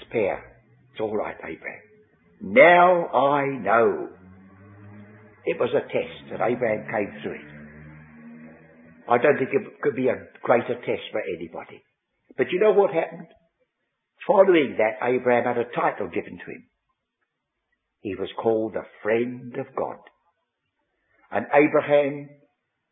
spare. 0.07 0.43
It's 0.91 0.99
all 0.99 1.15
right, 1.15 1.35
Abraham. 1.43 1.81
Now 2.41 3.07
I 3.09 3.45
know. 3.45 4.09
It 5.45 5.59
was 5.59 5.69
a 5.73 5.81
test 5.81 6.31
that 6.31 6.45
Abraham 6.45 6.87
came 6.89 7.21
through 7.21 7.35
it. 7.35 7.55
I 9.07 9.17
don't 9.17 9.37
think 9.37 9.51
it 9.53 9.81
could 9.81 9.95
be 9.95 10.09
a 10.09 10.25
greater 10.41 10.75
test 10.81 11.05
for 11.11 11.21
anybody. 11.21 11.83
But 12.37 12.47
you 12.51 12.59
know 12.59 12.71
what 12.71 12.93
happened? 12.93 13.27
Following 14.27 14.77
that, 14.77 15.05
Abraham 15.05 15.45
had 15.45 15.57
a 15.57 15.69
title 15.75 16.07
given 16.07 16.39
to 16.39 16.51
him. 16.51 16.65
He 18.01 18.15
was 18.15 18.29
called 18.41 18.75
a 18.75 18.89
friend 19.03 19.55
of 19.57 19.67
God. 19.75 19.97
And 21.31 21.45
Abraham 21.53 22.29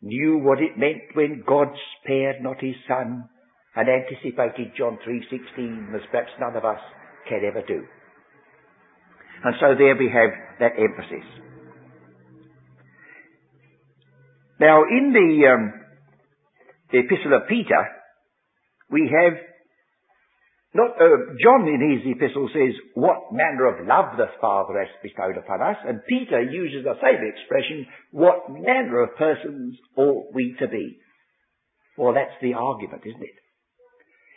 knew 0.02 0.38
what 0.38 0.60
it 0.60 0.78
meant 0.78 1.16
when 1.16 1.44
God 1.48 1.68
spared 2.02 2.42
not 2.42 2.62
his 2.62 2.76
son 2.88 3.30
and 3.76 3.90
anticipated 3.90 4.74
John 4.78 5.00
3.16 5.08 5.96
as 5.96 6.02
perhaps 6.12 6.32
none 6.40 6.56
of 6.56 6.66
us 6.66 6.80
can 7.28 7.42
ever 7.46 7.64
do. 7.66 7.82
And 9.44 9.56
so 9.60 9.76
there 9.78 9.96
we 9.96 10.10
have 10.14 10.32
that 10.60 10.74
emphasis. 10.78 11.26
Now 14.64 14.84
in 14.88 15.12
the, 15.12 15.30
um, 15.52 15.74
the 16.90 17.00
epistle 17.00 17.36
of 17.36 17.50
Peter, 17.50 17.84
we 18.90 19.12
have 19.12 19.36
not, 20.74 20.96
uh, 20.96 21.36
John 21.44 21.68
in 21.68 21.84
his 21.84 22.16
epistle 22.16 22.48
says, 22.48 22.72
what 22.96 23.34
manner 23.34 23.68
of 23.68 23.86
love 23.86 24.16
the 24.16 24.32
Father 24.40 24.80
has 24.80 24.88
bestowed 25.04 25.36
upon 25.36 25.62
us, 25.62 25.76
and 25.86 26.00
Peter 26.08 26.42
uses 26.42 26.86
the 26.86 26.96
same 27.04 27.20
expression, 27.28 27.86
what 28.12 28.50
manner 28.50 29.04
of 29.04 29.18
persons 29.18 29.76
ought 29.98 30.34
we 30.34 30.56
to 30.60 30.68
be? 30.70 30.98
Well, 31.98 32.14
that's 32.14 32.40
the 32.42 32.54
argument, 32.54 33.04
isn't 33.06 33.22
it? 33.22 33.38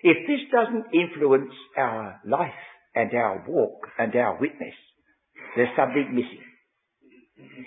If 0.03 0.27
this 0.27 0.43
doesn't 0.51 0.93
influence 0.93 1.55
our 1.79 2.21
life 2.27 2.63
and 2.97 3.15
our 3.15 3.45
walk 3.47 3.87
and 3.97 4.15
our 4.17 4.41
witness, 4.41 4.75
there's 5.55 5.77
something 5.77 6.11
missing. 6.11 6.43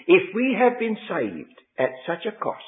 If 0.08 0.36
we 0.36 0.58
have 0.60 0.78
been 0.78 0.98
saved 1.08 1.56
at 1.80 1.90
such 2.06 2.26
a 2.28 2.38
cost, 2.38 2.60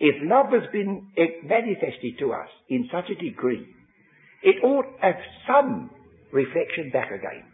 if 0.00 0.16
love 0.22 0.46
has 0.50 0.68
been 0.72 1.12
manifested 1.44 2.18
to 2.18 2.32
us 2.32 2.48
in 2.68 2.88
such 2.90 3.10
a 3.10 3.22
degree, 3.22 3.64
it 4.42 4.64
ought 4.64 4.82
to 4.82 5.02
have 5.02 5.20
some 5.46 5.90
reflection 6.32 6.90
back 6.92 7.10
again. 7.12 7.44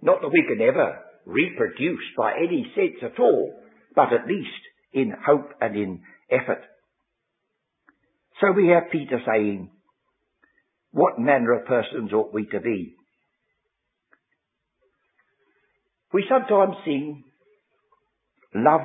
Not 0.00 0.22
that 0.22 0.32
we 0.32 0.44
can 0.48 0.66
ever 0.66 1.00
reproduce 1.26 2.04
by 2.16 2.32
any 2.38 2.64
sense 2.74 3.02
at 3.02 3.20
all, 3.20 3.52
but 3.94 4.12
at 4.12 4.26
least 4.26 4.48
in 4.94 5.12
hope 5.26 5.50
and 5.60 5.76
in 5.76 6.00
effort. 6.30 6.62
So 8.40 8.52
we 8.52 8.68
have 8.68 8.90
Peter 8.90 9.20
saying, 9.26 9.70
what 10.92 11.18
manner 11.18 11.52
of 11.52 11.66
persons 11.66 12.12
ought 12.12 12.32
we 12.32 12.46
to 12.46 12.60
be? 12.60 12.94
We 16.12 16.24
sometimes 16.28 16.76
sing 16.84 17.24
love 18.54 18.80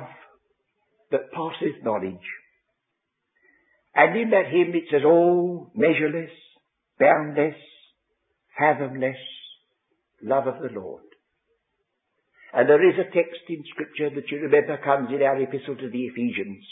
that 1.10 1.32
passes 1.32 1.82
knowledge. 1.82 2.26
And 3.94 4.16
in 4.18 4.30
that 4.30 4.50
hymn 4.50 4.74
it 4.74 4.84
says, 4.90 5.02
oh, 5.04 5.70
measureless, 5.74 6.30
boundless, 6.98 7.56
fathomless 8.58 9.16
love 10.22 10.46
of 10.46 10.62
the 10.62 10.78
Lord. 10.78 11.02
And 12.52 12.68
there 12.68 12.88
is 12.88 12.96
a 12.98 13.04
text 13.14 13.40
in 13.48 13.62
scripture 13.70 14.10
that 14.14 14.30
you 14.30 14.38
remember 14.40 14.78
comes 14.82 15.10
in 15.10 15.22
our 15.22 15.40
epistle 15.40 15.76
to 15.76 15.90
the 15.90 16.04
Ephesians. 16.06 16.64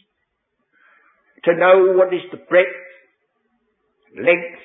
To 1.44 1.54
know 1.54 1.92
what 1.96 2.14
is 2.14 2.22
the 2.30 2.38
breadth, 2.38 2.68
length, 4.16 4.60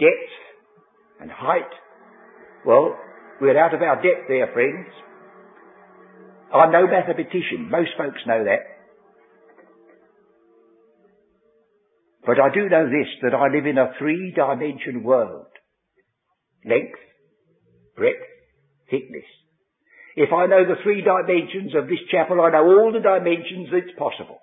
depth, 0.00 0.32
and 1.20 1.30
height. 1.30 1.70
Well, 2.64 2.96
we're 3.40 3.58
out 3.58 3.74
of 3.74 3.82
our 3.82 3.96
depth 3.96 4.28
there, 4.28 4.50
friends. 4.52 4.88
I'm 6.54 6.72
no 6.72 6.86
mathematician. 6.86 7.70
Most 7.70 7.90
folks 7.98 8.20
know 8.26 8.44
that. 8.44 8.64
But 12.24 12.40
I 12.40 12.52
do 12.52 12.68
know 12.68 12.84
this, 12.84 13.08
that 13.22 13.34
I 13.34 13.48
live 13.48 13.66
in 13.66 13.78
a 13.78 13.92
three-dimension 13.98 15.02
world. 15.02 15.46
Length, 16.64 17.00
breadth, 17.96 18.28
thickness. 18.90 19.24
If 20.16 20.32
I 20.32 20.46
know 20.46 20.64
the 20.64 20.82
three 20.82 21.00
dimensions 21.00 21.72
of 21.74 21.86
this 21.86 22.02
chapel, 22.10 22.40
I 22.40 22.50
know 22.50 22.66
all 22.66 22.92
the 22.92 23.00
dimensions 23.00 23.68
that's 23.72 23.96
possible. 23.96 24.40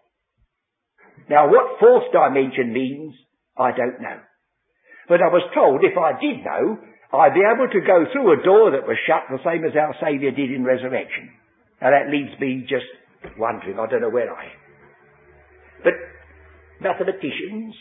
Now 1.30 1.50
what 1.50 1.80
fourth 1.80 2.12
dimension 2.14 2.72
means, 2.72 3.14
I 3.58 3.72
don't 3.72 4.02
know. 4.02 4.20
But 5.10 5.22
I 5.22 5.30
was 5.30 5.46
told 5.54 5.84
if 5.84 5.98
I 5.98 6.18
did 6.18 6.42
know, 6.46 6.78
I'd 7.14 7.34
be 7.38 7.46
able 7.46 7.70
to 7.70 7.86
go 7.86 8.06
through 8.12 8.34
a 8.34 8.44
door 8.44 8.72
that 8.72 8.88
was 8.88 8.98
shut 9.06 9.30
the 9.30 9.44
same 9.46 9.66
as 9.66 9.76
our 9.76 9.94
Saviour 10.02 10.32
did 10.32 10.52
in 10.52 10.64
resurrection. 10.64 11.30
And 11.86 11.94
that 11.94 12.12
leaves 12.12 12.34
me 12.42 12.66
just 12.68 13.38
wondering, 13.38 13.78
I 13.78 13.86
don't 13.86 14.02
know 14.02 14.10
where 14.10 14.36
I 14.36 14.46
am. 14.46 14.60
But 15.84 15.94
mathematicians 16.82 17.76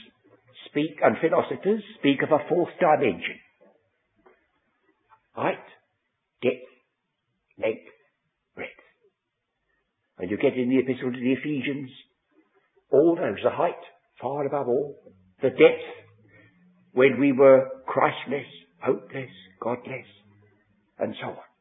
speak 0.69 1.01
and 1.03 1.17
philosophers 1.23 1.83
speak 1.99 2.21
of 2.23 2.29
a 2.31 2.47
fourth 2.47 2.69
dimension. 2.79 3.41
Height, 5.33 5.65
depth, 6.43 6.69
length, 7.59 7.89
breadth. 8.55 8.71
And 10.19 10.31
you 10.31 10.37
get 10.37 10.53
in 10.53 10.69
the 10.69 10.81
epistle 10.81 11.11
to 11.11 11.19
the 11.19 11.33
Ephesians, 11.33 11.89
all 12.93 13.17
those, 13.17 13.39
the 13.43 13.49
height, 13.49 13.73
far 14.21 14.45
above 14.45 14.69
all, 14.69 15.01
the 15.41 15.49
depth, 15.49 15.89
when 16.93 17.19
we 17.19 17.33
were 17.33 17.71
Christless, 17.87 18.45
hopeless, 18.83 19.31
godless, 19.63 20.05
and 20.99 21.15
so 21.23 21.29
on. 21.29 21.54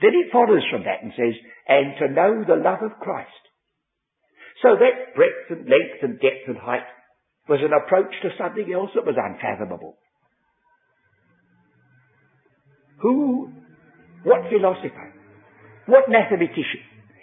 Then 0.00 0.10
it 0.14 0.32
follows 0.32 0.62
from 0.70 0.84
that 0.84 1.02
and 1.02 1.12
says, 1.16 1.34
and 1.68 1.94
to 1.98 2.08
know 2.12 2.44
the 2.46 2.62
love 2.62 2.82
of 2.82 2.98
Christ 3.00 3.30
so 4.62 4.76
that 4.80 5.14
breadth 5.14 5.50
and 5.50 5.68
length 5.68 6.02
and 6.02 6.20
depth 6.20 6.48
and 6.48 6.56
height 6.56 6.88
was 7.48 7.60
an 7.60 7.72
approach 7.72 8.12
to 8.22 8.30
something 8.38 8.72
else 8.72 8.90
that 8.94 9.04
was 9.04 9.16
unfathomable. 9.18 9.96
Who, 13.02 13.52
what 14.24 14.48
philosopher, 14.48 15.12
what 15.86 16.08
mathematician 16.08 16.80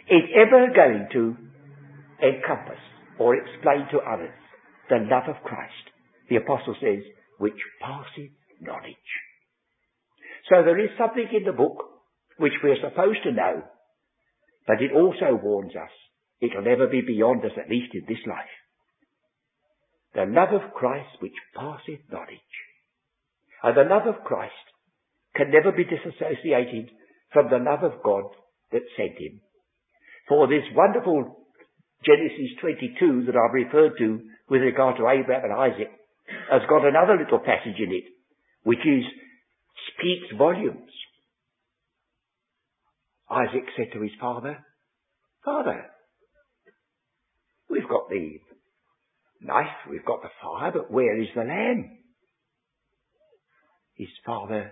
is 0.07 0.21
ever 0.35 0.67
going 0.75 1.07
to 1.13 1.35
encompass 2.21 2.81
or 3.17 3.35
explain 3.35 3.87
to 3.91 4.05
others 4.05 4.37
the 4.89 4.97
love 5.09 5.27
of 5.27 5.41
Christ? 5.43 5.73
The 6.29 6.35
apostle 6.35 6.75
says, 6.79 7.01
which 7.39 7.57
passeth 7.81 8.31
knowledge. 8.61 9.09
So 10.49 10.63
there 10.63 10.79
is 10.79 10.91
something 10.97 11.27
in 11.33 11.43
the 11.43 11.57
book 11.57 11.90
which 12.41 12.57
we're 12.63 12.81
supposed 12.81 13.23
to 13.23 13.31
know, 13.31 13.63
but 14.67 14.81
it 14.81 14.91
also 14.93 15.39
warns 15.41 15.75
us 15.75 15.91
it'll 16.41 16.63
never 16.63 16.87
be 16.87 17.01
beyond 17.01 17.45
us, 17.45 17.51
at 17.55 17.69
least 17.69 17.93
in 17.93 18.01
this 18.07 18.25
life. 18.27 18.49
The 20.15 20.25
love 20.25 20.51
of 20.51 20.73
Christ 20.73 21.21
which 21.21 21.37
passeth 21.55 22.01
knowledge. 22.11 22.53
And 23.63 23.77
the 23.77 23.87
love 23.87 24.07
of 24.07 24.25
Christ 24.25 24.65
can 25.35 25.51
never 25.51 25.71
be 25.71 25.85
disassociated 25.85 26.89
from 27.31 27.49
the 27.49 27.61
love 27.61 27.83
of 27.83 28.03
God 28.03 28.25
that 28.71 28.81
sent 28.97 29.21
him. 29.21 29.39
For 30.27 30.47
this 30.47 30.65
wonderful 30.75 31.37
Genesis 32.03 32.57
22 32.59 33.25
that 33.27 33.37
I've 33.37 33.53
referred 33.53 33.97
to 33.99 34.19
with 34.49 34.61
regard 34.61 34.97
to 34.97 35.07
Abraham 35.07 35.51
and 35.51 35.53
Isaac 35.53 35.91
has 36.49 36.61
got 36.67 36.87
another 36.87 37.15
little 37.21 37.39
passage 37.39 37.77
in 37.77 37.93
it, 37.93 38.05
which 38.63 38.81
is, 38.81 39.05
speaks 39.93 40.35
volumes. 40.37 40.91
Isaac 43.31 43.63
said 43.77 43.87
to 43.93 44.01
his 44.01 44.11
father, 44.19 44.57
Father, 45.45 45.85
we've 47.69 47.87
got 47.87 48.09
the 48.09 48.39
knife, 49.41 49.87
we've 49.89 50.05
got 50.05 50.21
the 50.21 50.29
fire, 50.41 50.71
but 50.73 50.91
where 50.91 51.19
is 51.19 51.29
the 51.33 51.43
lamb? 51.43 51.97
His 53.95 54.09
father, 54.25 54.71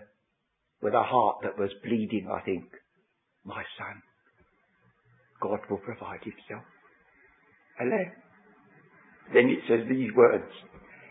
with 0.82 0.94
a 0.94 1.04
heart 1.04 1.38
that 1.44 1.58
was 1.58 1.70
bleeding, 1.84 2.28
I 2.32 2.42
think, 2.42 2.66
my 3.46 3.64
son, 3.78 4.02
God 5.42 5.60
will 5.70 5.78
provide 5.78 6.20
himself 6.24 6.66
a 7.80 7.86
lamb. 7.86 8.12
Then 9.34 9.50
it 9.50 9.60
says 9.70 9.88
these 9.88 10.12
words, 10.16 10.52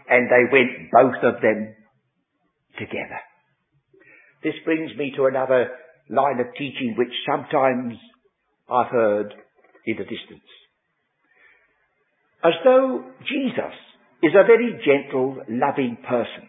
and 0.08 0.28
they 0.28 0.52
went 0.52 0.90
both 0.92 1.22
of 1.22 1.40
them 1.40 1.74
together. 2.78 3.20
This 4.42 4.54
brings 4.64 4.94
me 4.96 5.12
to 5.16 5.26
another 5.26 5.70
line 6.08 6.40
of 6.40 6.52
teaching 6.56 6.94
which 6.96 7.12
sometimes 7.26 7.94
I've 8.70 8.90
heard 8.90 9.34
in 9.86 9.96
the 9.96 10.04
distance. 10.04 10.48
As 12.44 12.52
though 12.64 13.04
Jesus 13.26 13.74
is 14.22 14.32
a 14.34 14.46
very 14.46 14.78
gentle, 14.84 15.42
loving 15.48 15.96
person, 16.08 16.48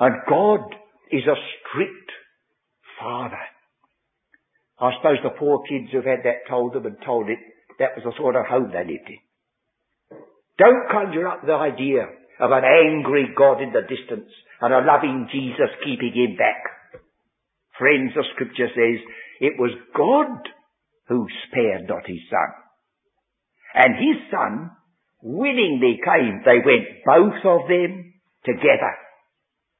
and 0.00 0.14
God 0.28 0.60
is 1.10 1.22
a 1.24 1.34
strict 1.34 2.10
father. 3.00 3.42
I 4.80 4.90
suppose 4.98 5.18
the 5.22 5.38
poor 5.38 5.62
kids 5.68 5.90
who've 5.92 6.04
had 6.04 6.24
that 6.24 6.48
told 6.48 6.74
them 6.74 6.86
and 6.86 6.96
told 7.04 7.28
it, 7.28 7.38
that 7.78 7.94
was 7.96 8.04
the 8.04 8.12
sort 8.18 8.36
of 8.36 8.46
home 8.46 8.70
they 8.72 8.84
lived 8.84 9.08
in. 9.08 10.18
Don't 10.58 10.90
conjure 10.90 11.26
up 11.26 11.42
the 11.46 11.54
idea 11.54 12.06
of 12.40 12.50
an 12.50 12.62
angry 12.64 13.26
God 13.36 13.62
in 13.62 13.72
the 13.72 13.82
distance 13.82 14.30
and 14.60 14.72
a 14.74 14.86
loving 14.86 15.28
Jesus 15.30 15.70
keeping 15.84 16.12
him 16.14 16.36
back. 16.36 16.73
Friends, 17.78 18.12
the 18.14 18.24
scripture 18.34 18.68
says 18.68 18.98
it 19.40 19.54
was 19.58 19.74
God 19.96 20.48
who 21.08 21.26
spared 21.48 21.88
not 21.88 22.06
his 22.06 22.22
son. 22.30 22.50
And 23.74 23.94
his 23.96 24.30
son 24.30 24.70
willingly 25.22 25.98
came. 26.04 26.42
They 26.44 26.62
went 26.64 27.04
both 27.04 27.42
of 27.44 27.68
them 27.68 28.14
together. 28.44 28.94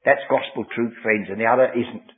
That's 0.05 0.21
gospel 0.29 0.65
truth, 0.75 0.95
friends, 1.03 1.29
and 1.31 1.41
the 1.41 1.47
other 1.47 1.71
isn't. 1.73 2.11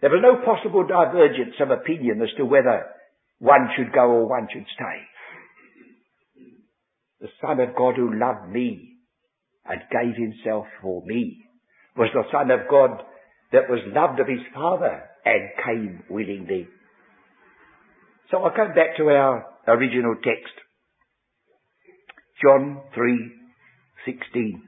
There 0.00 0.10
was 0.10 0.22
no 0.22 0.44
possible 0.44 0.86
divergence 0.86 1.56
of 1.60 1.70
opinion 1.70 2.22
as 2.22 2.32
to 2.36 2.44
whether 2.44 2.86
one 3.38 3.68
should 3.76 3.92
go 3.92 4.08
or 4.08 4.28
one 4.28 4.48
should 4.52 4.66
stay. 4.74 4.98
The 7.20 7.28
Son 7.40 7.60
of 7.60 7.74
God 7.74 7.96
who 7.96 8.18
loved 8.18 8.52
me 8.52 8.96
and 9.64 9.80
gave 9.90 10.14
himself 10.14 10.66
for 10.82 11.02
me 11.04 11.44
was 11.96 12.10
the 12.12 12.24
Son 12.30 12.50
of 12.50 12.68
God 12.70 13.02
that 13.52 13.68
was 13.68 13.80
loved 13.86 14.20
of 14.20 14.28
his 14.28 14.44
Father 14.54 15.02
and 15.24 15.50
came 15.64 16.02
willingly. 16.10 16.68
So 18.30 18.38
I'll 18.38 18.56
come 18.56 18.74
back 18.74 18.96
to 18.96 19.08
our 19.10 19.46
original 19.68 20.14
text. 20.16 20.54
John 22.42 22.82
3:16. 22.94 24.62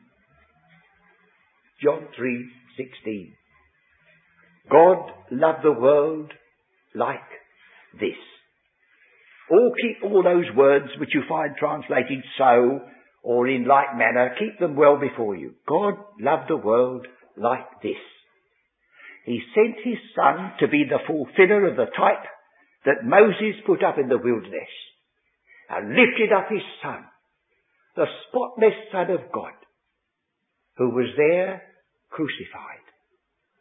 John 1.82 2.08
3:16. 2.16 3.34
God 4.70 5.12
loved 5.30 5.62
the 5.62 5.72
world 5.72 6.32
like 6.94 7.20
this. 7.98 8.16
All 9.50 9.72
keep 9.80 10.02
all 10.02 10.22
those 10.22 10.50
words 10.54 10.96
which 10.98 11.14
you 11.14 11.22
find 11.28 11.56
translated 11.56 12.22
so 12.36 12.80
or 13.22 13.48
in 13.48 13.64
like 13.64 13.96
manner, 13.96 14.34
keep 14.38 14.58
them 14.58 14.76
well 14.76 14.96
before 14.96 15.36
you. 15.36 15.54
God 15.66 15.94
loved 16.20 16.48
the 16.48 16.56
world 16.56 17.06
like 17.36 17.82
this. 17.82 17.96
He 19.28 19.44
sent 19.52 19.76
his 19.84 20.00
son 20.16 20.56
to 20.60 20.68
be 20.68 20.88
the 20.88 21.04
fulfiller 21.06 21.68
of 21.68 21.76
the 21.76 21.92
type 21.92 22.24
that 22.86 23.04
Moses 23.04 23.60
put 23.66 23.84
up 23.84 23.98
in 24.00 24.08
the 24.08 24.16
wilderness 24.16 24.72
and 25.68 25.92
lifted 25.92 26.32
up 26.32 26.48
his 26.48 26.64
son, 26.82 27.04
the 27.94 28.06
spotless 28.24 28.72
son 28.90 29.10
of 29.10 29.30
God, 29.30 29.52
who 30.78 30.88
was 30.96 31.12
there 31.18 31.60
crucified, 32.08 32.88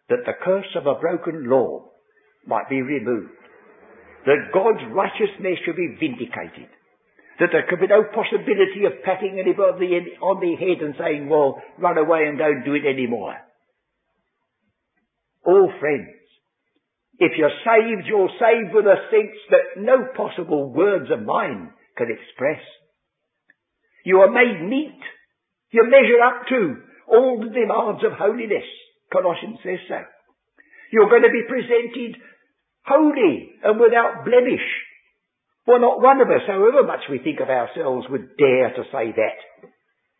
that 0.08 0.24
the 0.26 0.40
curse 0.40 0.72
of 0.80 0.88
a 0.88 1.02
broken 1.02 1.50
law 1.50 1.92
might 2.48 2.70
be 2.70 2.82
removed, 2.82 3.36
that 4.26 4.54
God's 4.54 4.88
righteousness 4.96 5.60
should 5.66 5.76
be 5.76 5.98
vindicated, 6.00 6.72
that 7.42 7.50
there 7.52 7.68
could 7.68 7.82
be 7.82 7.92
no 7.92 8.08
possibility 8.16 8.88
of 8.88 9.04
patting 9.04 9.36
anybody 9.36 10.16
on 10.22 10.40
the 10.40 10.56
head 10.56 10.80
and 10.80 10.96
saying, 10.98 11.28
well, 11.28 11.62
run 11.78 11.98
away 11.98 12.24
and 12.24 12.38
don't 12.38 12.64
do 12.64 12.74
it 12.74 12.88
anymore. 12.88 13.36
All 15.48 15.72
friends, 15.80 16.12
if 17.20 17.32
you're 17.38 17.56
saved, 17.64 18.06
you're 18.06 18.36
saved 18.36 18.76
with 18.76 18.86
a 18.86 19.00
sense 19.10 19.40
that 19.50 19.82
no 19.82 20.12
possible 20.16 20.74
words 20.74 21.08
of 21.10 21.26
mine 21.26 21.72
can 21.98 22.12
express. 22.12 22.62
You 24.04 24.20
are 24.20 24.32
made 24.32 24.68
meet. 24.68 25.00
You 25.72 25.88
measure 25.88 26.20
up 26.20 26.48
to 26.50 26.76
all 27.08 27.40
the 27.40 27.50
demands 27.50 28.04
of 28.04 28.20
holiness. 28.20 28.68
Colossians 29.12 29.58
says 29.64 29.80
so. 29.88 30.04
You're 30.92 31.10
going 31.10 31.24
to 31.24 31.32
be 31.32 31.48
presented 31.48 32.22
holy 32.86 33.56
and 33.64 33.80
without 33.80 34.26
blemish 34.26 34.68
well, 35.68 35.84
not 35.84 36.00
one 36.00 36.22
of 36.22 36.32
us, 36.32 36.48
however 36.48 36.88
much 36.88 37.12
we 37.12 37.20
think 37.20 37.42
of 37.42 37.52
ourselves, 37.52 38.08
would 38.10 38.40
dare 38.40 38.72
to 38.72 38.84
say 38.88 39.12
that 39.12 39.40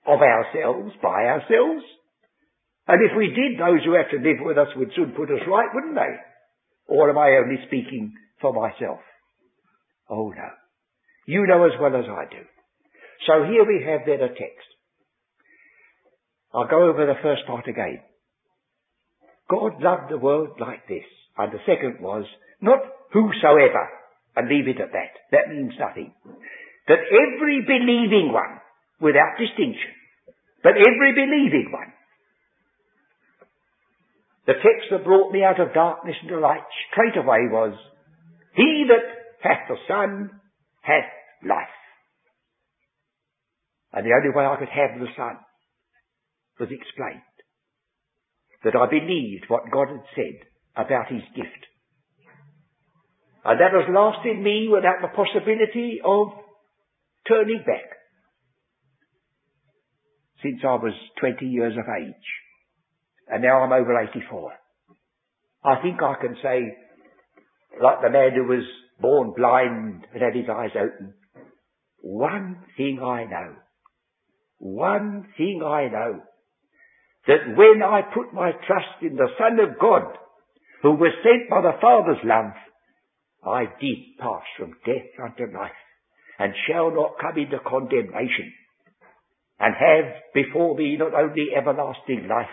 of 0.06 0.20
ourselves, 0.20 0.92
by 1.02 1.24
ourselves. 1.24 1.88
And 2.88 3.04
if 3.04 3.18
we 3.18 3.28
did, 3.28 3.60
those 3.60 3.84
who 3.84 3.94
have 3.94 4.10
to 4.12 4.18
live 4.18 4.40
with 4.40 4.58
us 4.58 4.70
would 4.76 4.92
soon 4.96 5.12
put 5.12 5.30
us 5.30 5.44
right, 5.48 5.70
wouldn't 5.74 5.96
they? 5.96 6.14
Or 6.88 7.10
am 7.10 7.18
I 7.18 7.38
only 7.44 7.60
speaking 7.68 8.14
for 8.40 8.54
myself? 8.54 9.00
Oh 10.10 10.30
no. 10.30 10.50
You 11.28 11.46
know 11.48 11.66
as 11.66 11.76
well 11.82 11.96
as 11.96 12.06
I 12.08 12.24
do. 12.32 12.44
So 13.28 13.44
here 13.44 13.66
we 13.68 13.84
have 13.86 14.08
then 14.08 14.24
a 14.24 14.30
text. 14.30 14.68
I'll 16.54 16.68
go 16.68 16.88
over 16.88 17.06
the 17.06 17.22
first 17.22 17.46
part 17.46 17.68
again. 17.68 18.00
God 19.50 19.82
loved 19.82 20.10
the 20.10 20.18
world 20.18 20.60
like 20.60 20.88
this. 20.88 21.04
And 21.38 21.52
the 21.52 21.64
second 21.68 22.02
was, 22.02 22.26
not 22.62 22.80
whosoever, 23.12 23.90
and 24.36 24.50
leave 24.50 24.68
it 24.68 24.82
at 24.82 24.92
that. 24.92 25.14
That 25.32 25.54
means 25.54 25.74
nothing. 25.78 26.14
That 26.88 27.04
every 27.04 27.62
believing 27.68 28.32
one, 28.32 28.60
without 29.00 29.38
distinction, 29.38 29.94
but 30.64 30.74
every 30.74 31.14
believing 31.14 31.70
one, 31.72 31.94
the 34.48 34.54
text 34.54 34.88
that 34.92 35.04
brought 35.04 35.34
me 35.34 35.44
out 35.44 35.60
of 35.60 35.74
darkness 35.74 36.16
into 36.24 36.40
light 36.40 36.64
straight 36.90 37.18
away 37.18 37.52
was, 37.52 37.76
He 38.56 38.88
that 38.88 39.04
hath 39.44 39.68
the 39.68 39.76
Son 39.88 40.32
hath 40.82 41.12
life. 41.44 41.78
And 43.92 44.06
the 44.06 44.16
only 44.16 44.32
way 44.34 44.46
I 44.46 44.56
could 44.56 44.70
have 44.70 45.00
the 45.00 45.12
Son 45.18 45.36
was 46.60 46.70
explained. 46.72 47.22
That 48.64 48.76
I 48.76 48.90
believed 48.90 49.46
what 49.50 49.70
God 49.72 49.90
had 49.90 50.08
said 50.16 50.48
about 50.78 51.12
His 51.12 51.24
gift. 51.36 51.68
And 53.44 53.60
that 53.60 53.76
has 53.76 53.94
lasted 53.94 54.40
me 54.40 54.70
without 54.72 55.02
the 55.02 55.12
possibility 55.12 56.00
of 56.04 56.28
turning 57.28 57.64
back. 57.68 58.00
Since 60.42 60.62
I 60.64 60.76
was 60.76 60.94
20 61.20 61.46
years 61.46 61.74
of 61.74 61.84
age. 61.84 62.28
And 63.30 63.44
now 63.44 63.62
I'm 63.62 63.74
over 63.74 64.02
84. 64.02 64.52
I 65.66 65.82
think 65.82 66.02
I 66.02 66.16
can 66.22 66.36
say, 66.42 66.78
like 67.82 68.02
the 68.02 68.10
man 68.10 68.32
who 68.36 68.46
was 68.46 68.64
born 69.02 69.34
blind 69.36 70.08
and 70.14 70.22
had 70.22 70.36
his 70.36 70.50
eyes 70.50 70.72
open, 70.76 71.14
one 72.02 72.64
thing 72.78 73.00
I 73.04 73.26
know. 73.26 73.56
one 74.60 75.28
thing 75.38 75.62
I 75.64 75.88
know, 75.88 76.22
that 77.28 77.56
when 77.56 77.84
I 77.84 78.02
put 78.14 78.34
my 78.34 78.52
trust 78.66 79.04
in 79.04 79.16
the 79.16 79.28
Son 79.38 79.60
of 79.60 79.80
God, 79.80 80.18
who 80.82 80.92
was 80.94 81.14
sent 81.24 81.50
by 81.50 81.62
the 81.62 81.78
Father's 81.82 82.24
love, 82.24 82.54
I 83.46 83.66
did 83.80 84.18
pass 84.20 84.44
from 84.58 84.74
death 84.86 85.14
unto 85.24 85.54
life, 85.56 85.72
and 86.40 86.54
shall 86.68 86.92
not 86.92 87.20
come 87.22 87.38
into 87.38 87.60
condemnation, 87.60 88.52
and 89.60 89.76
have 89.76 90.14
before 90.34 90.76
me 90.76 90.98
not 90.98 91.14
only 91.14 91.50
everlasting 91.56 92.28
life, 92.28 92.50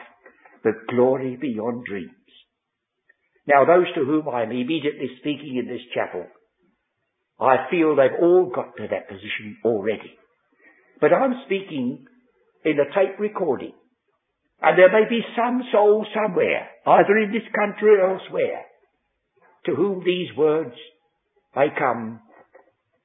but 0.64 0.88
glory 0.88 1.36
beyond 1.40 1.84
dreams. 1.84 2.10
Now 3.46 3.66
those 3.66 3.92
to 3.94 4.04
whom 4.04 4.28
I 4.28 4.42
am 4.42 4.50
immediately 4.50 5.10
speaking 5.20 5.56
in 5.58 5.68
this 5.68 5.84
chapel, 5.94 6.24
I 7.38 7.68
feel 7.70 7.94
they've 7.94 8.22
all 8.22 8.50
got 8.52 8.76
to 8.78 8.88
that 8.88 9.08
position 9.08 9.58
already. 9.64 10.16
But 11.00 11.12
I'm 11.12 11.42
speaking 11.44 12.06
in 12.64 12.78
a 12.80 12.86
tape 12.94 13.20
recording. 13.20 13.72
And 14.62 14.78
there 14.78 14.90
may 14.90 15.06
be 15.08 15.20
some 15.36 15.62
soul 15.70 16.06
somewhere, 16.14 16.70
either 16.86 17.18
in 17.18 17.32
this 17.32 17.42
country 17.54 18.00
or 18.00 18.14
elsewhere, 18.14 18.62
to 19.66 19.74
whom 19.74 20.02
these 20.04 20.34
words 20.38 20.74
may 21.54 21.66
come, 21.76 22.20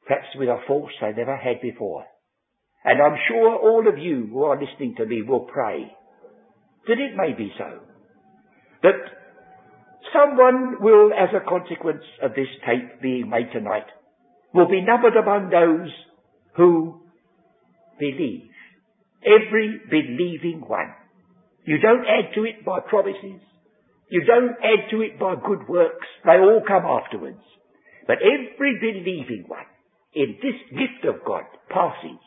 perhaps 0.08 0.28
with 0.36 0.48
a 0.48 0.60
force 0.68 0.94
they 1.02 1.12
never 1.12 1.36
had 1.36 1.60
before. 1.62 2.06
And 2.86 3.02
I'm 3.02 3.20
sure 3.28 3.56
all 3.58 3.90
of 3.90 3.98
you 3.98 4.30
who 4.32 4.44
are 4.44 4.62
listening 4.62 4.96
to 4.98 5.06
me 5.06 5.22
will 5.22 5.42
pray 5.52 5.92
that 6.90 7.00
it 7.00 7.16
may 7.16 7.34
be 7.38 7.54
so. 7.58 7.80
That 8.84 9.00
someone 10.12 10.82
will, 10.82 11.12
as 11.14 11.30
a 11.34 11.48
consequence 11.48 12.04
of 12.22 12.32
this 12.32 12.50
tape 12.66 13.02
being 13.02 13.30
made 13.30 13.52
tonight, 13.54 13.86
will 14.54 14.68
be 14.68 14.82
numbered 14.82 15.16
among 15.16 15.50
those 15.50 15.92
who 16.58 17.02
believe. 18.00 18.50
Every 19.22 19.80
believing 19.90 20.64
one. 20.66 20.94
You 21.66 21.78
don't 21.78 22.06
add 22.06 22.34
to 22.36 22.44
it 22.46 22.66
by 22.66 22.80
promises. 22.80 23.42
You 24.10 24.24
don't 24.26 24.58
add 24.64 24.90
to 24.92 25.02
it 25.02 25.20
by 25.20 25.36
good 25.36 25.68
works. 25.68 26.08
They 26.26 26.40
all 26.40 26.62
come 26.68 26.84
afterwards. 26.86 27.44
But 28.08 28.18
every 28.24 28.80
believing 28.82 29.46
one 29.48 29.70
in 30.16 30.38
this 30.42 30.58
gift 30.72 31.06
of 31.06 31.24
God 31.24 31.44
passes 31.70 32.18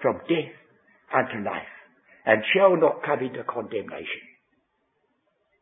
from 0.00 0.18
death 0.28 0.54
unto 1.12 1.44
life 1.44 1.75
and 2.26 2.42
shall 2.52 2.76
not 2.76 3.06
come 3.06 3.22
into 3.22 3.46
condemnation. 3.46 4.26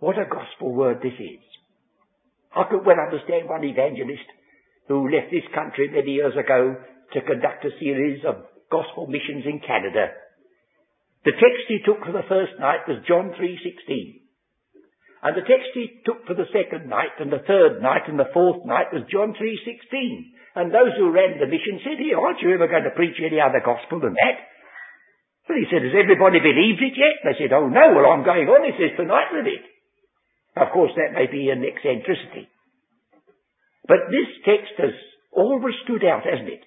What 0.01 0.19
a 0.19 0.25
gospel 0.25 0.73
word 0.73 0.99
this 1.05 1.17
is. 1.21 1.45
I 2.57 2.65
could 2.71 2.87
well 2.87 2.97
understand 2.99 3.49
one 3.49 3.65
evangelist 3.65 4.25
who 4.89 5.13
left 5.13 5.31
this 5.31 5.47
country 5.55 5.93
many 5.93 6.17
years 6.17 6.35
ago 6.37 6.77
to 7.13 7.21
conduct 7.21 7.65
a 7.65 7.79
series 7.79 8.25
of 8.25 8.49
gospel 8.73 9.07
missions 9.07 9.45
in 9.45 9.61
Canada. 9.61 10.09
The 11.25 11.37
text 11.37 11.69
he 11.69 11.85
took 11.85 12.01
for 12.05 12.13
the 12.13 12.29
first 12.29 12.57
night 12.61 12.89
was 12.89 13.05
John 13.09 13.33
3.16. 13.37 14.25
And 15.25 15.33
the 15.37 15.49
text 15.49 15.73
he 15.73 16.05
took 16.05 16.25
for 16.29 16.37
the 16.37 16.49
second 16.53 16.89
night 16.89 17.17
and 17.21 17.33
the 17.33 17.45
third 17.49 17.81
night 17.81 18.09
and 18.09 18.21
the 18.21 18.29
fourth 18.33 18.65
night 18.65 18.93
was 18.93 19.09
John 19.09 19.33
3.16. 19.33 19.81
And 20.55 20.69
those 20.69 20.93
who 20.97 21.13
ran 21.13 21.41
the 21.41 21.49
mission 21.49 21.81
said, 21.81 21.97
here, 21.97 22.21
aren't 22.21 22.45
you 22.45 22.53
ever 22.53 22.69
going 22.69 22.85
to 22.85 22.93
preach 22.93 23.17
any 23.25 23.41
other 23.41 23.65
gospel 23.65 24.01
than 24.01 24.13
that? 24.13 24.37
Well, 25.49 25.61
he 25.61 25.69
said, 25.69 25.85
has 25.85 25.93
everybody 25.93 26.41
believed 26.41 26.81
it 26.81 26.97
yet? 26.97 27.21
They 27.21 27.37
said, 27.37 27.53
oh 27.53 27.69
no, 27.69 27.93
well 27.93 28.09
I'm 28.09 28.25
going 28.25 28.49
on, 28.49 28.65
he 28.65 28.73
says, 28.81 28.97
tonight 28.97 29.29
with 29.33 29.47
it. 29.47 29.65
Of 30.57 30.73
course, 30.73 30.93
that 30.97 31.13
may 31.13 31.27
be 31.27 31.51
an 31.51 31.61
eccentricity. 31.61 32.49
But 33.87 34.09
this 34.09 34.31
text 34.47 34.73
has 34.79 34.97
always 35.33 35.75
stood 35.85 36.05
out, 36.05 36.25
hasn't 36.25 36.49
it? 36.49 36.65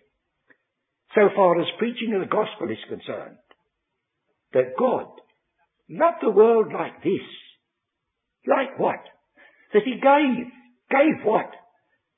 So 1.16 1.30
far 1.36 1.60
as 1.60 1.68
preaching 1.80 2.14
of 2.14 2.22
the 2.22 2.30
gospel 2.30 2.70
is 2.70 2.90
concerned. 2.90 3.38
That 4.54 4.78
God 4.78 5.08
loved 5.90 6.22
the 6.22 6.30
world 6.30 6.68
like 6.74 7.02
this. 7.02 7.26
Like 8.46 8.78
what? 8.78 9.02
That 9.74 9.84
he 9.84 9.96
gave. 9.96 10.52
Gave 10.92 11.26
what? 11.26 11.50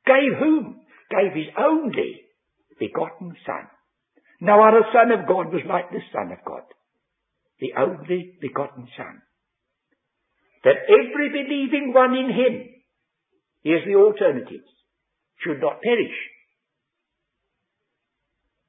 Gave 0.06 0.38
whom? 0.38 0.82
Gave 1.10 1.34
his 1.34 1.54
only 1.58 2.22
begotten 2.80 3.36
Son. 3.46 3.68
No 4.40 4.54
our 4.54 4.86
Son 4.94 5.12
of 5.12 5.28
God 5.28 5.52
was 5.52 5.64
like 5.68 5.92
the 5.92 6.02
Son 6.14 6.32
of 6.32 6.40
God. 6.46 6.64
The 7.60 7.74
only 7.78 8.38
begotten 8.40 8.88
Son 8.96 9.22
that 10.64 10.76
every 10.88 11.30
believing 11.30 11.94
one 11.94 12.14
in 12.14 12.30
him, 12.30 12.70
here's 13.64 13.86
the 13.86 13.96
alternatives, 13.96 14.68
should 15.44 15.62
not 15.62 15.82
perish. 15.82 16.18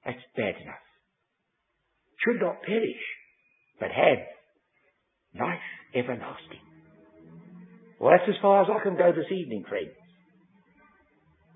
That's 0.04 0.22
bad 0.36 0.54
enough. 0.62 0.86
Should 2.24 2.40
not 2.40 2.62
perish, 2.62 3.02
but 3.80 3.90
have 3.90 4.18
life 5.38 5.66
everlasting. 5.94 6.62
Well, 7.98 8.12
that's 8.16 8.28
as 8.28 8.40
far 8.40 8.62
as 8.62 8.68
I 8.70 8.82
can 8.82 8.96
go 8.96 9.12
this 9.12 9.30
evening, 9.30 9.64
friends. 9.68 9.90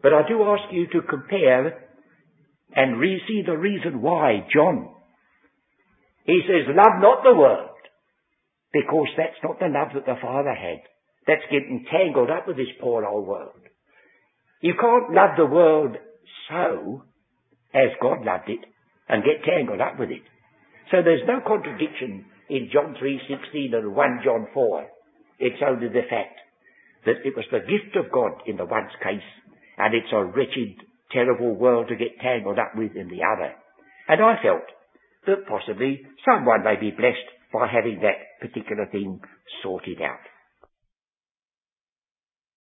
But 0.02 0.12
I 0.12 0.28
do 0.28 0.42
ask 0.42 0.72
you 0.72 0.86
to 0.88 1.06
compare 1.08 1.88
and 2.74 2.98
re- 2.98 3.22
see 3.28 3.42
the 3.44 3.56
reason 3.56 4.02
why 4.02 4.46
John, 4.52 4.88
he 6.24 6.40
says, 6.46 6.74
love 6.74 7.00
not 7.00 7.22
the 7.22 7.34
world, 7.34 7.70
because 8.72 9.08
that's 9.16 9.42
not 9.42 9.58
the 9.60 9.68
love 9.68 9.88
that 9.94 10.06
the 10.06 10.20
Father 10.20 10.54
had. 10.54 10.80
That's 11.26 11.44
getting 11.50 11.86
tangled 11.90 12.30
up 12.30 12.46
with 12.46 12.56
this 12.56 12.74
poor 12.80 13.04
old 13.04 13.26
world. 13.26 13.60
You 14.60 14.74
can't 14.80 15.12
love 15.12 15.36
the 15.36 15.46
world 15.46 15.96
so 16.48 17.04
as 17.74 17.90
God 18.00 18.24
loved 18.24 18.48
it 18.48 18.60
and 19.08 19.24
get 19.24 19.44
tangled 19.44 19.80
up 19.80 19.98
with 19.98 20.10
it. 20.10 20.22
So 20.90 20.98
there's 21.02 21.26
no 21.26 21.40
contradiction 21.46 22.26
in 22.48 22.70
John 22.72 22.96
3.16 23.00 23.74
and 23.74 23.94
1 23.94 24.20
John 24.24 24.48
4. 24.52 24.86
It's 25.38 25.62
only 25.66 25.88
the 25.88 26.06
fact 26.08 26.38
that 27.06 27.24
it 27.24 27.34
was 27.36 27.44
the 27.50 27.60
gift 27.60 27.96
of 27.96 28.12
God 28.12 28.42
in 28.46 28.56
the 28.56 28.64
one's 28.64 28.92
case 29.02 29.28
and 29.76 29.94
it's 29.94 30.12
a 30.12 30.24
wretched, 30.24 30.80
terrible 31.14 31.54
world 31.54 31.88
to 31.88 31.96
get 31.96 32.20
tangled 32.20 32.58
up 32.58 32.72
with 32.76 32.96
in 32.96 33.08
the 33.08 33.22
other. 33.22 33.54
And 34.08 34.20
I 34.20 34.42
felt 34.42 34.66
that 35.26 35.48
possibly 35.48 36.02
someone 36.24 36.64
may 36.64 36.76
be 36.78 36.90
blessed 36.90 37.24
by 37.52 37.68
having 37.68 38.00
that 38.02 38.42
particular 38.42 38.86
thing 38.90 39.20
sorted 39.62 40.02
out. 40.02 40.20